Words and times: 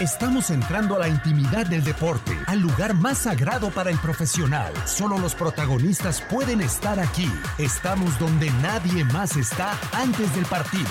Estamos 0.00 0.48
entrando 0.48 0.96
a 0.96 0.98
la 0.98 1.08
intimidad 1.08 1.66
del 1.66 1.84
deporte, 1.84 2.32
al 2.46 2.60
lugar 2.60 2.94
más 2.94 3.18
sagrado 3.18 3.70
para 3.70 3.90
el 3.90 3.98
profesional. 3.98 4.72
Solo 4.86 5.18
los 5.18 5.34
protagonistas 5.34 6.22
pueden 6.22 6.62
estar 6.62 6.98
aquí. 6.98 7.30
Estamos 7.58 8.18
donde 8.18 8.50
nadie 8.62 9.04
más 9.04 9.36
está 9.36 9.78
antes 9.92 10.34
del 10.34 10.46
partido. 10.46 10.88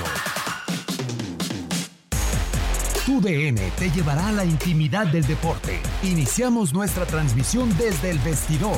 Tu 3.07 3.19
DN 3.19 3.59
te 3.79 3.89
llevará 3.89 4.27
a 4.27 4.31
la 4.31 4.45
intimidad 4.45 5.07
del 5.07 5.25
deporte. 5.25 5.81
Iniciamos 6.03 6.71
nuestra 6.71 7.07
transmisión 7.07 7.75
desde 7.79 8.11
el 8.11 8.19
vestidor. 8.19 8.77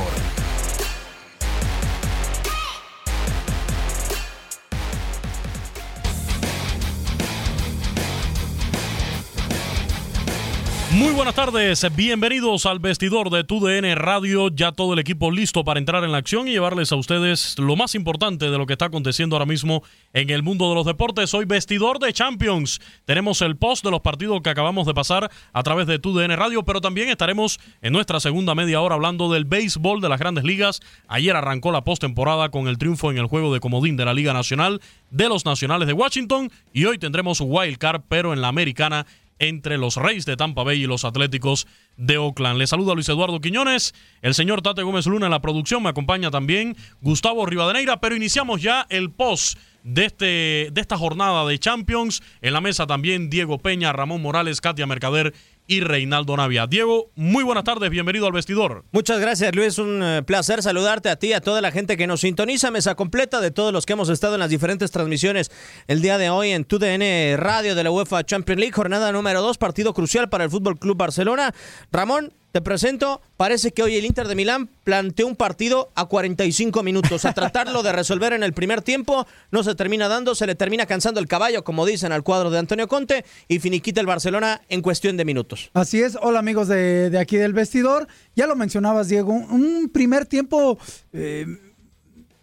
Muy 11.01 11.13
buenas 11.13 11.33
tardes, 11.33 11.83
bienvenidos 11.95 12.67
al 12.67 12.77
vestidor 12.77 13.31
de 13.31 13.43
TUDN 13.43 13.95
Radio, 13.95 14.49
ya 14.49 14.71
todo 14.71 14.93
el 14.93 14.99
equipo 14.99 15.31
listo 15.31 15.63
para 15.63 15.79
entrar 15.79 16.03
en 16.03 16.11
la 16.11 16.19
acción 16.19 16.47
y 16.47 16.51
llevarles 16.51 16.91
a 16.91 16.95
ustedes 16.95 17.57
lo 17.57 17.75
más 17.75 17.95
importante 17.95 18.51
de 18.51 18.57
lo 18.59 18.67
que 18.67 18.73
está 18.73 18.85
aconteciendo 18.85 19.35
ahora 19.35 19.47
mismo 19.47 19.81
en 20.13 20.29
el 20.29 20.43
mundo 20.43 20.69
de 20.69 20.75
los 20.75 20.85
deportes. 20.85 21.33
Hoy 21.33 21.45
vestidor 21.45 21.97
de 21.97 22.13
Champions, 22.13 22.79
tenemos 23.05 23.41
el 23.41 23.57
post 23.57 23.83
de 23.83 23.89
los 23.89 24.01
partidos 24.01 24.41
que 24.43 24.51
acabamos 24.51 24.85
de 24.85 24.93
pasar 24.93 25.31
a 25.51 25.63
través 25.63 25.87
de 25.87 25.97
TUDN 25.97 26.37
Radio, 26.37 26.61
pero 26.61 26.81
también 26.81 27.09
estaremos 27.09 27.59
en 27.81 27.93
nuestra 27.93 28.19
segunda 28.19 28.53
media 28.53 28.79
hora 28.79 28.93
hablando 28.93 29.31
del 29.31 29.45
béisbol 29.45 30.01
de 30.01 30.09
las 30.09 30.19
grandes 30.19 30.43
ligas. 30.43 30.81
Ayer 31.07 31.35
arrancó 31.35 31.71
la 31.71 31.83
postemporada 31.83 32.49
con 32.49 32.67
el 32.67 32.77
triunfo 32.77 33.09
en 33.09 33.17
el 33.17 33.25
juego 33.25 33.51
de 33.51 33.59
comodín 33.59 33.97
de 33.97 34.05
la 34.05 34.13
Liga 34.13 34.33
Nacional 34.33 34.79
de 35.09 35.27
los 35.29 35.45
Nacionales 35.45 35.87
de 35.87 35.93
Washington 35.93 36.51
y 36.73 36.85
hoy 36.85 36.99
tendremos 36.99 37.41
Wild 37.41 37.79
Card, 37.79 38.01
pero 38.07 38.33
en 38.33 38.41
la 38.41 38.49
americana 38.49 39.07
entre 39.41 39.79
los 39.79 39.97
Reyes 39.97 40.25
de 40.25 40.37
Tampa 40.37 40.63
Bay 40.63 40.83
y 40.83 40.87
los 40.87 41.03
Atléticos 41.03 41.67
de 41.97 42.17
Oakland. 42.19 42.59
Le 42.59 42.67
saluda 42.67 42.93
Luis 42.93 43.09
Eduardo 43.09 43.41
Quiñones, 43.41 43.93
el 44.21 44.35
señor 44.35 44.61
Tate 44.61 44.83
Gómez 44.83 45.07
Luna 45.07 45.25
en 45.25 45.31
la 45.31 45.41
producción, 45.41 45.81
me 45.81 45.89
acompaña 45.89 46.29
también 46.29 46.77
Gustavo 47.01 47.45
Rivadeneira, 47.45 47.99
pero 47.99 48.15
iniciamos 48.15 48.61
ya 48.61 48.85
el 48.89 49.09
post 49.09 49.57
de, 49.83 50.05
este, 50.05 50.69
de 50.71 50.81
esta 50.81 50.97
jornada 50.97 51.45
de 51.45 51.57
Champions. 51.59 52.21
En 52.41 52.53
la 52.53 52.61
mesa 52.61 52.87
también 52.87 53.29
Diego 53.29 53.57
Peña, 53.57 53.93
Ramón 53.93 54.21
Morales, 54.21 54.61
Katia 54.61 54.85
Mercader 54.85 55.33
y 55.71 55.79
Reinaldo 55.79 56.35
Navia. 56.35 56.67
Diego, 56.67 57.11
muy 57.15 57.45
buenas 57.45 57.63
tardes, 57.63 57.89
bienvenido 57.89 58.27
al 58.27 58.33
vestidor. 58.33 58.83
Muchas 58.91 59.21
gracias, 59.21 59.55
Luis. 59.55 59.77
Un 59.77 60.03
eh, 60.03 60.21
placer 60.21 60.61
saludarte 60.61 61.07
a 61.07 61.15
ti, 61.15 61.31
a 61.31 61.39
toda 61.39 61.61
la 61.61 61.71
gente 61.71 61.95
que 61.95 62.07
nos 62.07 62.19
sintoniza. 62.19 62.71
Mesa 62.71 62.95
completa 62.95 63.39
de 63.39 63.51
todos 63.51 63.71
los 63.71 63.85
que 63.85 63.93
hemos 63.93 64.09
estado 64.09 64.33
en 64.33 64.41
las 64.41 64.49
diferentes 64.49 64.91
transmisiones 64.91 65.49
el 65.87 66.01
día 66.01 66.17
de 66.17 66.29
hoy 66.29 66.51
en 66.51 66.65
TUDN 66.65 67.37
Radio 67.37 67.73
de 67.73 67.85
la 67.85 67.91
UEFA 67.91 68.25
Champions 68.25 68.59
League, 68.59 68.73
jornada 68.73 69.13
número 69.13 69.41
2, 69.41 69.57
partido 69.57 69.93
crucial 69.93 70.27
para 70.27 70.43
el 70.43 70.49
Fútbol 70.49 70.77
Club 70.77 70.97
Barcelona. 70.97 71.55
Ramón, 71.89 72.33
te 72.51 72.61
presento, 72.61 73.21
parece 73.37 73.71
que 73.71 73.81
hoy 73.81 73.95
el 73.95 74.05
Inter 74.05 74.27
de 74.27 74.35
Milán 74.35 74.69
planteó 74.83 75.25
un 75.27 75.35
partido 75.35 75.89
a 75.95 76.05
45 76.05 76.83
minutos. 76.83 77.23
A 77.25 77.33
tratarlo 77.33 77.81
de 77.81 77.93
resolver 77.93 78.33
en 78.33 78.43
el 78.43 78.53
primer 78.53 78.81
tiempo, 78.81 79.25
no 79.51 79.63
se 79.63 79.73
termina 79.75 80.07
dando, 80.09 80.35
se 80.35 80.47
le 80.47 80.55
termina 80.55 80.85
cansando 80.85 81.19
el 81.19 81.27
caballo, 81.27 81.63
como 81.63 81.85
dicen 81.85 82.11
al 82.11 82.23
cuadro 82.23 82.49
de 82.49 82.59
Antonio 82.59 82.87
Conte, 82.87 83.23
y 83.47 83.59
finiquita 83.59 84.01
el 84.01 84.07
Barcelona 84.07 84.61
en 84.67 84.81
cuestión 84.81 85.15
de 85.15 85.25
minutos. 85.25 85.69
Así 85.73 86.01
es, 86.01 86.17
hola 86.21 86.39
amigos 86.39 86.67
de, 86.67 87.17
aquí 87.19 87.37
del 87.37 87.53
vestidor. 87.53 88.07
Ya 88.35 88.47
lo 88.47 88.55
mencionabas, 88.55 89.07
Diego, 89.07 89.31
un, 89.31 89.89
primer 89.93 90.25
tiempo 90.25 90.77
eh, 91.13 91.45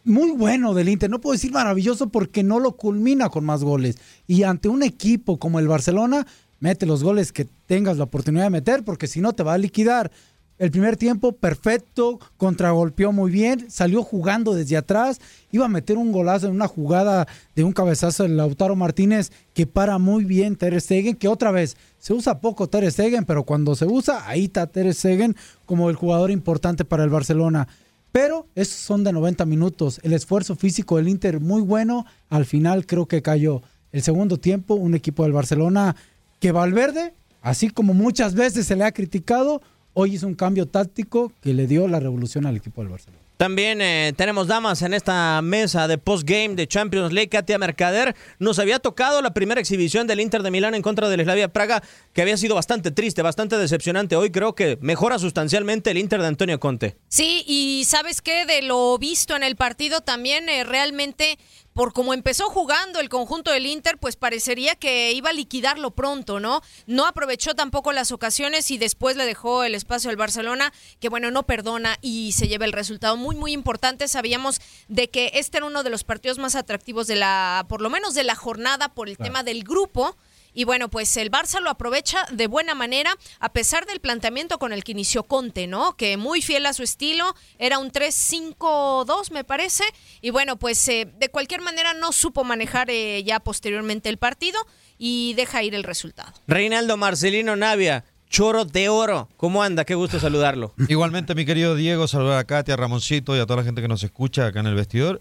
muy 0.05 0.31
bueno 0.31 0.73
del 0.73 0.89
Inter. 0.89 1.11
No 1.11 1.21
puedo 1.21 1.35
decir 1.35 1.53
maravilloso 1.53 2.09
porque 2.09 2.43
no 2.43 2.59
lo 2.61 2.73
culmina 2.73 3.29
con 3.29 3.45
más 3.45 3.63
goles. 3.63 3.99
Y 4.27 4.43
ante 4.43 4.69
un 4.69 4.83
equipo 4.83 5.39
como 5.39 5.59
el 5.59 5.69
Barcelona 5.69 6.27
mete 6.61 6.87
los 6.87 7.03
goles 7.03 7.33
que 7.33 7.47
tengas 7.67 7.97
la 7.97 8.05
oportunidad 8.05 8.45
de 8.45 8.51
meter, 8.51 8.85
porque 8.85 9.07
si 9.07 9.21
no 9.21 9.33
te 9.33 9.43
va 9.43 9.55
a 9.55 9.59
liquidar. 9.59 10.11
El 10.59 10.73
primer 10.73 10.97
tiempo 10.97 11.33
perfecto, 11.33 12.19
contragolpeó 12.37 13.13
muy 13.13 13.31
bien, 13.31 13.71
salió 13.71 14.03
jugando 14.03 14.55
desde 14.55 14.77
atrás, 14.77 15.21
iba 15.53 15.67
a 15.67 15.69
meter 15.69 15.97
un 15.97 16.11
golazo 16.11 16.49
en 16.49 16.55
una 16.55 16.67
jugada 16.67 17.29
de 17.55 17.63
un 17.63 17.73
cabezazo 17.73 18.25
del 18.25 18.37
Lautaro 18.37 18.75
Martínez 18.75 19.31
que 19.55 19.69
para 19.69 19.99
muy 19.99 20.25
bien 20.25 20.57
Ter 20.57 20.81
Stegen, 20.81 21.15
que 21.15 21.29
otra 21.29 21.53
vez 21.53 21.77
se 22.01 22.13
usa 22.13 22.41
poco 22.41 22.69
Ter 22.69 22.91
Stegen, 22.91 23.25
pero 23.25 23.45
cuando 23.45 23.77
se 23.77 23.87
usa, 23.87 24.29
ahí 24.29 24.47
está 24.47 24.67
Ter 24.67 24.93
Stegen 24.93 25.37
como 25.65 25.91
el 25.91 25.97
jugador 25.97 26.33
importante 26.33 26.85
para 26.85 27.05
el 27.05 27.11
Barcelona. 27.11 27.69
Pero 28.11 28.49
esos 28.57 28.81
son 28.81 29.05
de 29.05 29.13
90 29.13 29.45
minutos. 29.45 30.01
El 30.03 30.13
esfuerzo 30.13 30.57
físico 30.57 30.97
del 30.97 31.09
Inter 31.09 31.39
muy 31.39 31.61
bueno. 31.61 32.05
Al 32.31 32.47
final 32.47 32.87
creo 32.87 33.07
que 33.07 33.23
cayó. 33.23 33.63
El 33.93 34.03
segundo 34.03 34.39
tiempo, 34.39 34.75
un 34.75 34.95
equipo 34.95 35.23
del 35.23 35.33
Barcelona 35.33 35.95
que 36.41 36.53
Valverde, 36.53 37.15
así 37.43 37.71
como 37.71 37.95
muchas 37.95 38.35
veces 38.35 38.67
se 38.67 38.77
le 38.77 38.85
ha 38.85 38.93
criticado, 38.93 39.63
hoy 39.95 40.15
hizo 40.15 40.27
un 40.27 40.35
cambio 40.35 40.67
táctico 40.67 41.33
que 41.41 41.55
le 41.55 41.67
dio 41.67 41.89
la 41.89 42.01
revolución 42.01 42.47
al 42.47 42.57
equipo 42.57 42.83
del 42.83 42.91
Barcelona. 42.91 43.29
También 43.39 43.81
eh, 43.81 44.13
tenemos 44.17 44.49
damas 44.49 44.83
en 44.83 44.95
esta 44.95 45.41
mesa 45.43 45.87
de 45.87 45.97
postgame 45.97 46.57
de 46.57 46.67
Champions 46.67 47.13
League. 47.13 47.29
Katia 47.29 47.57
Mercader 47.57 48.17
nos 48.41 48.59
había 48.59 48.81
tocado 48.81 49.23
la 49.23 49.33
primera 49.33 49.61
exhibición 49.61 50.09
del 50.09 50.19
Inter 50.19 50.43
de 50.43 50.51
Milán 50.51 50.75
en 50.75 50.83
contra 50.83 51.09
del 51.09 51.23
Slavia 51.23 51.47
Praga, 51.47 51.81
que 52.13 52.21
había 52.21 52.37
sido 52.37 52.57
bastante 52.57 52.91
triste, 52.91 53.23
bastante 53.23 53.57
decepcionante. 53.57 54.17
Hoy 54.17 54.33
creo 54.33 54.57
que 54.57 54.77
mejora 54.81 55.21
sustancialmente 55.21 55.93
el 55.93 55.99
Inter 55.99 56.21
de 56.21 56.27
Antonio 56.27 56.59
Conte. 56.59 56.97
Sí, 57.07 57.45
y 57.47 57.85
sabes 57.85 58.23
qué, 58.23 58.45
de 58.45 58.63
lo 58.63 58.99
visto 58.99 59.37
en 59.37 59.45
el 59.45 59.55
partido 59.55 60.01
también 60.01 60.49
eh, 60.49 60.65
realmente 60.65 61.39
por 61.79 61.93
como 61.93 62.13
empezó 62.13 62.51
jugando 62.51 62.99
el 62.99 63.09
conjunto 63.09 63.53
del 63.53 63.65
Inter, 63.65 63.99
pues 63.99 64.17
parecería 64.17 64.75
que 64.75 65.13
iba 65.13 65.31
a 65.31 65.33
liquidarlo 65.33 65.93
pronto, 65.93 66.41
¿no? 66.41 66.61
No 66.89 67.07
aprovechó 67.07 67.55
tampoco 67.55 67.93
las 67.93 68.11
ocasiones 68.11 68.73
y 68.73 68.79
después 68.79 69.17
le 69.17 69.25
dejó 69.25 69.63
el 69.63 69.77
espacio 69.77 70.11
al 70.11 70.17
Barcelona, 70.17 70.73
que 70.99 71.09
bueno, 71.09 71.31
no 71.31 71.45
perdona 71.45 71.97
y 72.03 72.33
se 72.33 72.49
lleva 72.49 72.65
el 72.65 72.73
resultado 72.73 73.17
muy, 73.17 73.37
muy 73.37 73.53
importante. 73.53 74.09
Sabíamos 74.09 74.61
de 74.89 75.09
que 75.09 75.31
este 75.35 75.59
era 75.59 75.67
uno 75.67 75.85
de 75.85 75.91
los 75.91 76.03
partidos 76.03 76.39
más 76.39 76.57
atractivos 76.57 77.07
de 77.07 77.15
la, 77.15 77.65
por 77.69 77.81
lo 77.81 77.91
menos 77.91 78.15
de 78.15 78.25
la 78.25 78.35
jornada, 78.35 78.89
por 78.89 79.09
el 79.09 79.17
tema 79.17 79.45
del 79.45 79.63
grupo. 79.63 80.17
Y 80.53 80.65
bueno, 80.65 80.89
pues 80.89 81.17
el 81.17 81.31
Barça 81.31 81.61
lo 81.61 81.71
aprovecha 81.71 82.27
de 82.31 82.47
buena 82.47 82.75
manera, 82.75 83.15
a 83.41 83.53
pesar 83.53 83.87
del 83.87 84.01
planteamiento 84.01 84.59
con 84.59 84.73
el 84.73 84.85
que 84.85 84.93
inició 84.93 85.23
Conte, 85.23 85.67
¿no? 85.67 85.97
Que 85.97 86.17
muy 86.17 86.43
fiel 86.43 86.67
a 86.67 86.73
su 86.73 86.83
estilo, 86.83 87.35
era 87.59 87.79
un 87.79 87.91
3-5-2, 87.93 89.31
me 89.31 89.45
parece. 89.45 89.85
Y 90.21 90.31
bueno, 90.31 90.59
pues 90.59 90.87
eh, 90.89 91.09
de 91.19 91.29
cualquier 91.29 91.61
manera 91.61 91.95
no 91.95 92.13
supo 92.13 92.45
manejar 92.45 92.91
eh, 92.91 93.23
ya 93.25 93.41
posteriormente 93.41 94.09
el 94.09 94.19
partido 94.19 94.59
y 94.99 95.35
deja 95.35 95.63
ir 95.63 95.75
el 95.75 95.85
resultado. 95.85 96.33
Reinaldo 96.47 96.97
Marcelino 96.97 97.57
Navia, 97.57 98.05
Choro 98.29 98.65
de 98.65 98.89
Oro. 98.89 99.29
¿Cómo 99.37 99.63
anda? 99.63 99.85
Qué 99.85 99.95
gusto 99.95 100.21
saludarlo. 100.21 100.75
Igualmente, 100.89 101.35
mi 101.35 101.47
querido 101.47 101.75
Diego, 101.75 102.09
saludar 102.09 102.39
a 102.39 102.45
Katia, 102.45 102.75
a 102.75 102.77
Ramoncito 102.77 103.37
y 103.37 103.41
a 103.41 103.47
toda 103.47 103.59
la 103.59 103.65
gente 103.65 103.81
que 103.81 103.89
nos 103.89 104.03
escucha 104.03 104.47
acá 104.47 104.61
en 104.61 104.67
el 104.67 104.75
vestidor. 104.75 105.21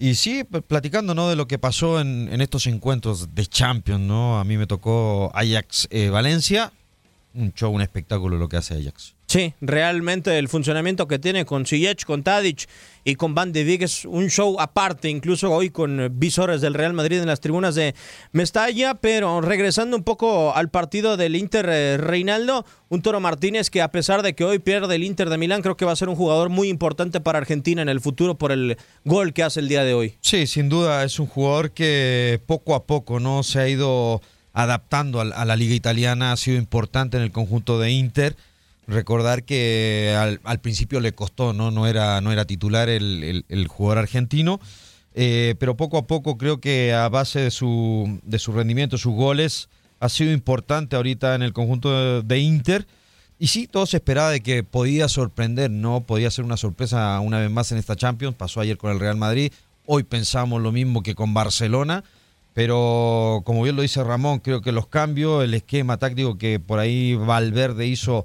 Y 0.00 0.14
sí, 0.14 0.44
platicando 0.44 1.12
¿no? 1.12 1.28
de 1.28 1.34
lo 1.34 1.48
que 1.48 1.58
pasó 1.58 2.00
en, 2.00 2.40
estos 2.40 2.68
encuentros 2.68 3.34
de 3.34 3.44
Champions, 3.46 4.00
¿no? 4.00 4.38
A 4.38 4.44
mí 4.44 4.56
me 4.56 4.68
tocó 4.68 5.32
Ajax 5.34 5.88
eh, 5.90 6.08
Valencia, 6.08 6.72
un 7.34 7.52
show, 7.52 7.72
un 7.72 7.82
espectáculo 7.82 8.38
lo 8.38 8.48
que 8.48 8.58
hace 8.58 8.74
Ajax. 8.74 9.17
Sí, 9.28 9.52
realmente 9.60 10.38
el 10.38 10.48
funcionamiento 10.48 11.06
que 11.06 11.18
tiene 11.18 11.44
con 11.44 11.66
Ziyech, 11.66 12.06
con 12.06 12.22
Tadic 12.22 12.66
y 13.04 13.16
con 13.16 13.34
Van 13.34 13.52
de 13.52 13.62
Beek 13.62 13.82
es 13.82 14.06
un 14.06 14.30
show 14.30 14.56
aparte, 14.58 15.10
incluso 15.10 15.52
hoy 15.52 15.68
con 15.68 16.08
visores 16.18 16.62
del 16.62 16.72
Real 16.72 16.94
Madrid 16.94 17.18
en 17.18 17.26
las 17.26 17.40
tribunas 17.40 17.74
de 17.74 17.94
Mestalla, 18.32 18.94
pero 18.94 19.42
regresando 19.42 19.98
un 19.98 20.02
poco 20.02 20.54
al 20.54 20.70
partido 20.70 21.18
del 21.18 21.36
Inter 21.36 21.68
eh, 21.68 21.98
Reinaldo, 21.98 22.64
un 22.88 23.02
Toro 23.02 23.20
Martínez 23.20 23.68
que 23.68 23.82
a 23.82 23.90
pesar 23.90 24.22
de 24.22 24.34
que 24.34 24.44
hoy 24.44 24.60
pierde 24.60 24.94
el 24.94 25.04
Inter 25.04 25.28
de 25.28 25.36
Milán, 25.36 25.60
creo 25.60 25.76
que 25.76 25.84
va 25.84 25.92
a 25.92 25.96
ser 25.96 26.08
un 26.08 26.16
jugador 26.16 26.48
muy 26.48 26.70
importante 26.70 27.20
para 27.20 27.36
Argentina 27.36 27.82
en 27.82 27.90
el 27.90 28.00
futuro 28.00 28.38
por 28.38 28.50
el 28.50 28.78
gol 29.04 29.34
que 29.34 29.42
hace 29.42 29.60
el 29.60 29.68
día 29.68 29.84
de 29.84 29.92
hoy. 29.92 30.14
Sí, 30.22 30.46
sin 30.46 30.70
duda 30.70 31.04
es 31.04 31.18
un 31.18 31.26
jugador 31.26 31.72
que 31.72 32.40
poco 32.46 32.74
a 32.74 32.86
poco 32.86 33.20
no 33.20 33.42
se 33.42 33.60
ha 33.60 33.68
ido 33.68 34.22
adaptando 34.54 35.20
a 35.20 35.44
la 35.44 35.56
liga 35.56 35.74
italiana, 35.74 36.32
ha 36.32 36.36
sido 36.38 36.56
importante 36.56 37.18
en 37.18 37.24
el 37.24 37.30
conjunto 37.30 37.78
de 37.78 37.90
Inter 37.90 38.34
Recordar 38.88 39.44
que 39.44 40.16
al, 40.16 40.60
principio 40.60 41.00
le 41.00 41.12
costó, 41.12 41.52
¿no? 41.52 41.70
No 41.70 41.86
era, 41.86 42.22
no 42.22 42.32
era 42.32 42.46
titular 42.46 42.88
el, 42.88 43.66
jugador 43.68 43.98
argentino, 43.98 44.60
eh, 45.14 45.56
pero 45.58 45.76
poco 45.76 45.98
a 45.98 46.06
poco 46.06 46.38
creo 46.38 46.58
que 46.58 46.94
a 46.94 47.10
base 47.10 47.38
de 47.38 47.50
su, 47.50 48.18
de 48.22 48.38
su 48.38 48.50
rendimiento, 48.52 48.96
sus 48.96 49.12
goles, 49.12 49.68
ha 50.00 50.08
sido 50.08 50.32
importante 50.32 50.96
ahorita 50.96 51.34
en 51.34 51.42
el 51.42 51.52
conjunto 51.52 52.22
de, 52.22 52.38
Inter. 52.38 52.86
Y 53.38 53.48
sí, 53.48 53.66
todo 53.66 53.84
se 53.84 53.98
esperaba 53.98 54.30
de 54.30 54.40
que 54.40 54.62
podía 54.62 55.06
sorprender, 55.08 55.70
¿no? 55.70 56.00
Podía 56.00 56.30
ser 56.30 56.46
una 56.46 56.56
sorpresa 56.56 57.20
una 57.20 57.40
vez 57.40 57.50
más 57.50 57.70
en 57.72 57.76
esta 57.76 57.94
Champions. 57.94 58.36
Pasó 58.36 58.62
ayer 58.62 58.78
con 58.78 58.90
el 58.90 59.00
Real 59.00 59.16
Madrid. 59.16 59.52
Hoy 59.84 60.02
pensamos 60.02 60.62
lo 60.62 60.72
mismo 60.72 61.02
que 61.02 61.14
con 61.14 61.34
Barcelona. 61.34 62.04
Pero 62.54 63.42
como 63.44 63.62
bien 63.62 63.76
lo 63.76 63.82
dice 63.82 64.02
Ramón, 64.02 64.38
creo 64.38 64.62
que 64.62 64.72
los 64.72 64.86
cambios, 64.86 65.44
el 65.44 65.52
esquema 65.52 65.98
táctico 65.98 66.38
que 66.38 66.58
por 66.58 66.78
ahí 66.78 67.14
Valverde 67.14 67.86
hizo 67.86 68.24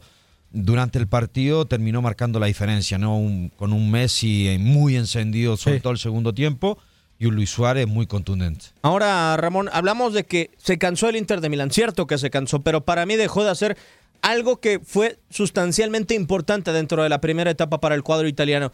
durante 0.53 0.99
el 0.99 1.07
partido 1.07 1.65
terminó 1.65 2.01
marcando 2.01 2.39
la 2.39 2.45
diferencia, 2.45 2.97
¿no? 2.97 3.19
con 3.57 3.73
un 3.73 3.91
Messi 3.91 4.55
muy 4.59 4.95
encendido, 4.95 5.57
sobre 5.57 5.81
todo 5.81 5.91
el 5.91 5.99
segundo 5.99 6.33
tiempo, 6.33 6.77
y 7.19 7.25
un 7.25 7.35
Luis 7.35 7.49
Suárez 7.49 7.87
muy 7.87 8.05
contundente. 8.05 8.67
Ahora, 8.83 9.35
Ramón, 9.35 9.69
hablamos 9.73 10.13
de 10.13 10.25
que 10.25 10.51
se 10.57 10.77
cansó 10.77 11.09
el 11.09 11.15
Inter 11.15 11.41
de 11.41 11.49
Milán, 11.49 11.71
cierto 11.71 12.07
que 12.07 12.17
se 12.17 12.29
cansó, 12.29 12.61
pero 12.61 12.85
para 12.85 13.05
mí 13.05 13.15
dejó 13.15 13.43
de 13.43 13.49
hacer 13.49 13.77
algo 14.21 14.59
que 14.59 14.79
fue 14.79 15.17
sustancialmente 15.29 16.13
importante 16.15 16.71
dentro 16.71 17.03
de 17.03 17.09
la 17.09 17.19
primera 17.19 17.51
etapa 17.51 17.79
para 17.79 17.95
el 17.95 18.03
cuadro 18.03 18.27
italiano. 18.27 18.71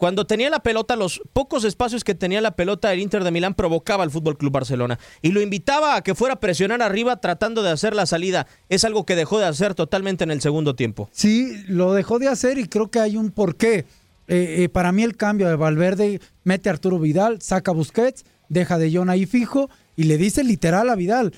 Cuando 0.00 0.26
tenía 0.26 0.48
la 0.48 0.60
pelota, 0.60 0.96
los 0.96 1.20
pocos 1.34 1.62
espacios 1.64 2.04
que 2.04 2.14
tenía 2.14 2.40
la 2.40 2.56
pelota 2.56 2.90
el 2.90 3.00
Inter 3.00 3.22
de 3.22 3.30
Milán 3.30 3.52
provocaba 3.52 4.02
al 4.02 4.10
Fútbol 4.10 4.38
Club 4.38 4.50
Barcelona 4.50 4.98
y 5.20 5.30
lo 5.30 5.42
invitaba 5.42 5.94
a 5.94 6.02
que 6.02 6.14
fuera 6.14 6.36
a 6.36 6.40
presionar 6.40 6.80
arriba 6.80 7.20
tratando 7.20 7.62
de 7.62 7.68
hacer 7.68 7.94
la 7.94 8.06
salida. 8.06 8.46
Es 8.70 8.84
algo 8.86 9.04
que 9.04 9.14
dejó 9.14 9.38
de 9.38 9.44
hacer 9.44 9.74
totalmente 9.74 10.24
en 10.24 10.30
el 10.30 10.40
segundo 10.40 10.74
tiempo. 10.74 11.10
Sí, 11.12 11.52
lo 11.68 11.92
dejó 11.92 12.18
de 12.18 12.28
hacer 12.28 12.56
y 12.56 12.66
creo 12.66 12.90
que 12.90 12.98
hay 12.98 13.18
un 13.18 13.30
porqué. 13.30 13.84
Eh, 14.26 14.62
eh, 14.62 14.68
para 14.70 14.90
mí 14.90 15.02
el 15.02 15.18
cambio 15.18 15.48
de 15.48 15.56
Valverde 15.56 16.22
mete 16.44 16.70
a 16.70 16.72
Arturo 16.72 16.98
Vidal, 16.98 17.42
saca 17.42 17.72
Busquets, 17.72 18.24
deja 18.48 18.78
de 18.78 18.90
Jong 18.96 19.10
ahí 19.10 19.26
fijo 19.26 19.68
y 19.96 20.04
le 20.04 20.16
dice 20.16 20.42
literal 20.44 20.88
a 20.88 20.94
Vidal, 20.94 21.34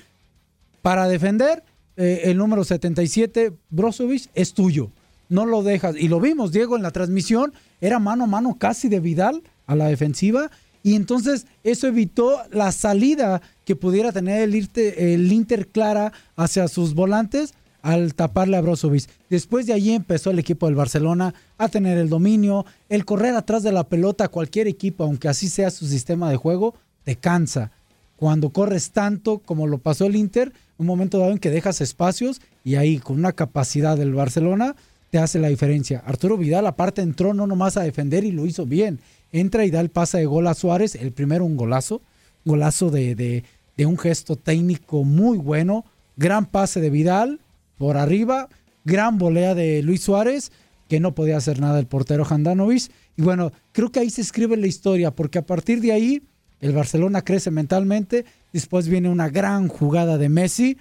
para 0.81 1.09
defender 1.09 1.65
eh, 1.97 2.21
el 2.23 2.37
número 2.37 2.63
77, 2.63 3.51
Brozovic, 3.69 4.29
es 4.35 4.53
tuyo. 4.53 4.89
No 5.29 5.45
lo 5.45 5.63
dejas. 5.63 5.95
Y 5.97 6.07
lo 6.07 6.19
vimos, 6.19 6.51
Diego, 6.51 6.75
en 6.75 6.83
la 6.83 6.91
transmisión 6.91 7.53
era 7.81 7.99
mano 7.99 8.25
a 8.25 8.27
mano 8.27 8.57
casi 8.57 8.89
de 8.89 8.99
Vidal 8.99 9.41
a 9.65 9.75
la 9.75 9.87
defensiva 9.87 10.51
y 10.83 10.95
entonces 10.95 11.47
eso 11.63 11.87
evitó 11.87 12.41
la 12.51 12.71
salida 12.73 13.41
que 13.65 13.77
pudiera 13.77 14.11
tener 14.11 14.41
el, 14.41 14.69
el 14.75 15.31
Inter 15.31 15.67
clara 15.67 16.11
hacia 16.35 16.67
sus 16.67 16.93
volantes 16.93 17.53
al 17.81 18.13
taparle 18.15 18.57
a 18.57 18.61
Brozovic. 18.61 19.09
Después 19.29 19.65
de 19.65 19.73
allí 19.73 19.93
empezó 19.93 20.31
el 20.31 20.39
equipo 20.39 20.65
del 20.65 20.75
Barcelona 20.75 21.33
a 21.57 21.69
tener 21.69 21.97
el 21.97 22.09
dominio, 22.09 22.65
el 22.89 23.05
correr 23.05 23.35
atrás 23.35 23.63
de 23.63 23.71
la 23.71 23.85
pelota, 23.85 24.27
cualquier 24.27 24.67
equipo, 24.67 25.05
aunque 25.05 25.29
así 25.29 25.47
sea 25.47 25.71
su 25.71 25.87
sistema 25.87 26.29
de 26.29 26.37
juego, 26.37 26.75
te 27.05 27.15
cansa. 27.15 27.71
Cuando 28.17 28.49
corres 28.49 28.91
tanto 28.91 29.39
como 29.39 29.67
lo 29.67 29.77
pasó 29.77 30.05
el 30.05 30.15
Inter, 30.15 30.53
un 30.77 30.85
momento 30.85 31.17
dado 31.17 31.31
en 31.31 31.39
que 31.39 31.49
dejas 31.49 31.81
espacios 31.81 32.41
y 32.63 32.75
ahí 32.75 32.99
con 32.99 33.17
una 33.17 33.33
capacidad 33.33 33.97
del 33.97 34.13
Barcelona, 34.13 34.75
te 35.13 35.19
hace 35.19 35.37
la 35.37 35.49
diferencia. 35.49 36.01
Arturo 36.07 36.37
Vidal 36.37 36.65
aparte 36.65 37.03
entró 37.03 37.35
no 37.35 37.45
nomás 37.45 37.77
a 37.77 37.83
defender 37.83 38.23
y 38.23 38.31
lo 38.31 38.47
hizo 38.47 38.65
bien. 38.65 38.99
Entra 39.31 39.63
y 39.63 39.69
da 39.69 39.79
el 39.79 39.91
pase 39.91 40.17
de 40.17 40.25
gol 40.25 40.47
a 40.47 40.55
Suárez, 40.55 40.95
el 40.95 41.11
primero 41.11 41.45
un 41.45 41.55
golazo, 41.55 42.01
golazo 42.45 42.89
de, 42.89 43.13
de, 43.13 43.85
un 43.85 43.99
gesto 43.99 44.37
técnico 44.37 45.03
muy 45.03 45.37
bueno, 45.37 45.85
gran 46.17 46.47
pase 46.47 46.81
de 46.81 46.89
Vidal 46.89 47.41
por 47.77 47.95
arriba, 47.95 48.49
gran 48.85 49.19
volea 49.19 49.53
de 49.53 49.83
Luis 49.83 50.01
Suárez, 50.01 50.51
que 50.89 50.99
no 50.99 51.13
podía 51.13 51.37
hacer 51.37 51.59
nada 51.59 51.77
el 51.77 51.85
portero 51.85 52.25
Handanovic. 52.27 52.89
Y 53.15 53.21
bueno, 53.21 53.51
creo 53.71 53.91
que 53.91 53.99
ahí 53.99 54.09
se 54.09 54.21
escribe 54.21 54.57
la 54.57 54.65
historia, 54.65 55.11
porque 55.11 55.37
a 55.37 55.45
partir 55.45 55.79
de 55.79 55.91
ahí 55.91 56.23
el 56.59 56.71
Barcelona 56.71 57.21
crece 57.21 57.51
mentalmente, 57.51 58.25
después 58.51 58.87
viene 58.87 59.09
una 59.09 59.29
gran 59.29 59.67
jugada 59.67 60.17
de 60.17 60.29
Messi, 60.29 60.77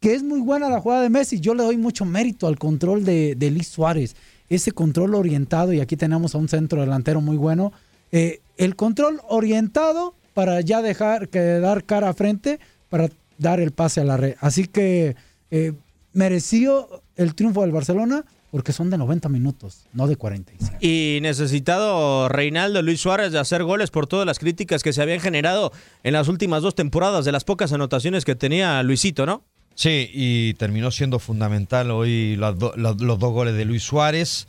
que 0.00 0.14
es 0.14 0.22
muy 0.22 0.40
buena 0.40 0.68
la 0.68 0.80
jugada 0.80 1.02
de 1.02 1.10
Messi. 1.10 1.40
Yo 1.40 1.54
le 1.54 1.64
doy 1.64 1.76
mucho 1.76 2.04
mérito 2.04 2.46
al 2.46 2.58
control 2.58 3.04
de, 3.04 3.50
Luis 3.52 3.68
Suárez. 3.68 4.14
Ese 4.48 4.72
control 4.72 5.14
orientado, 5.14 5.72
y 5.72 5.80
aquí 5.80 5.96
tenemos 5.96 6.34
a 6.34 6.38
un 6.38 6.48
centro 6.48 6.80
delantero 6.80 7.20
muy 7.20 7.36
bueno. 7.36 7.72
Eh, 8.12 8.40
el 8.56 8.76
control 8.76 9.20
orientado 9.28 10.14
para 10.34 10.60
ya 10.60 10.82
dejar 10.82 11.28
que 11.28 11.40
dar 11.40 11.84
cara 11.84 12.10
a 12.10 12.14
frente 12.14 12.60
para 12.88 13.08
dar 13.38 13.60
el 13.60 13.72
pase 13.72 14.00
a 14.00 14.04
la 14.04 14.16
red. 14.16 14.36
Así 14.40 14.66
que 14.66 15.16
eh, 15.50 15.72
mereció 16.12 17.02
el 17.16 17.34
triunfo 17.34 17.62
del 17.62 17.72
Barcelona 17.72 18.24
porque 18.50 18.72
son 18.72 18.88
de 18.88 18.96
90 18.96 19.28
minutos, 19.28 19.86
no 19.92 20.06
de 20.06 20.16
45. 20.16 20.76
Y 20.80 21.18
necesitado 21.20 22.30
Reinaldo 22.30 22.80
Luis 22.80 23.00
Suárez 23.00 23.32
de 23.32 23.38
hacer 23.38 23.62
goles 23.62 23.90
por 23.90 24.06
todas 24.06 24.24
las 24.24 24.38
críticas 24.38 24.82
que 24.82 24.94
se 24.94 25.02
habían 25.02 25.20
generado 25.20 25.70
en 26.02 26.14
las 26.14 26.28
últimas 26.28 26.62
dos 26.62 26.74
temporadas 26.74 27.26
de 27.26 27.32
las 27.32 27.44
pocas 27.44 27.72
anotaciones 27.72 28.24
que 28.24 28.34
tenía 28.34 28.82
Luisito, 28.82 29.26
¿no? 29.26 29.42
Sí, 29.78 30.10
y 30.12 30.54
terminó 30.54 30.90
siendo 30.90 31.20
fundamental 31.20 31.92
hoy 31.92 32.34
los 32.34 32.58
dos 32.58 33.32
goles 33.32 33.54
de 33.54 33.64
Luis 33.64 33.84
Suárez. 33.84 34.48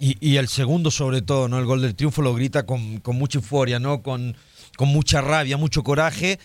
Y, 0.00 0.38
el 0.38 0.48
segundo 0.48 0.90
sobre 0.90 1.22
todo, 1.22 1.46
¿no? 1.46 1.60
El 1.60 1.66
gol 1.66 1.82
del 1.82 1.94
triunfo 1.94 2.20
lo 2.20 2.34
grita 2.34 2.66
con, 2.66 3.00
mucha 3.12 3.38
euforia, 3.38 3.78
¿no? 3.78 4.02
Con, 4.02 4.36
con 4.76 4.88
mucha 4.88 5.20
rabia, 5.20 5.56
mucho 5.56 5.84
coraje, 5.84 6.40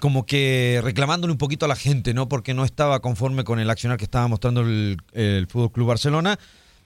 como 0.00 0.24
que 0.24 0.80
reclamándole 0.82 1.32
un 1.32 1.38
poquito 1.38 1.66
a 1.66 1.68
la 1.68 1.76
gente, 1.76 2.14
¿no? 2.14 2.30
Porque 2.30 2.54
no 2.54 2.64
estaba 2.64 3.00
conforme 3.00 3.44
con 3.44 3.60
el 3.60 3.68
accionar 3.68 3.98
que 3.98 4.04
estaba 4.04 4.26
mostrando 4.26 4.62
el, 4.62 5.46
Fútbol 5.50 5.70
Club 5.70 5.88
Barcelona, 5.88 6.38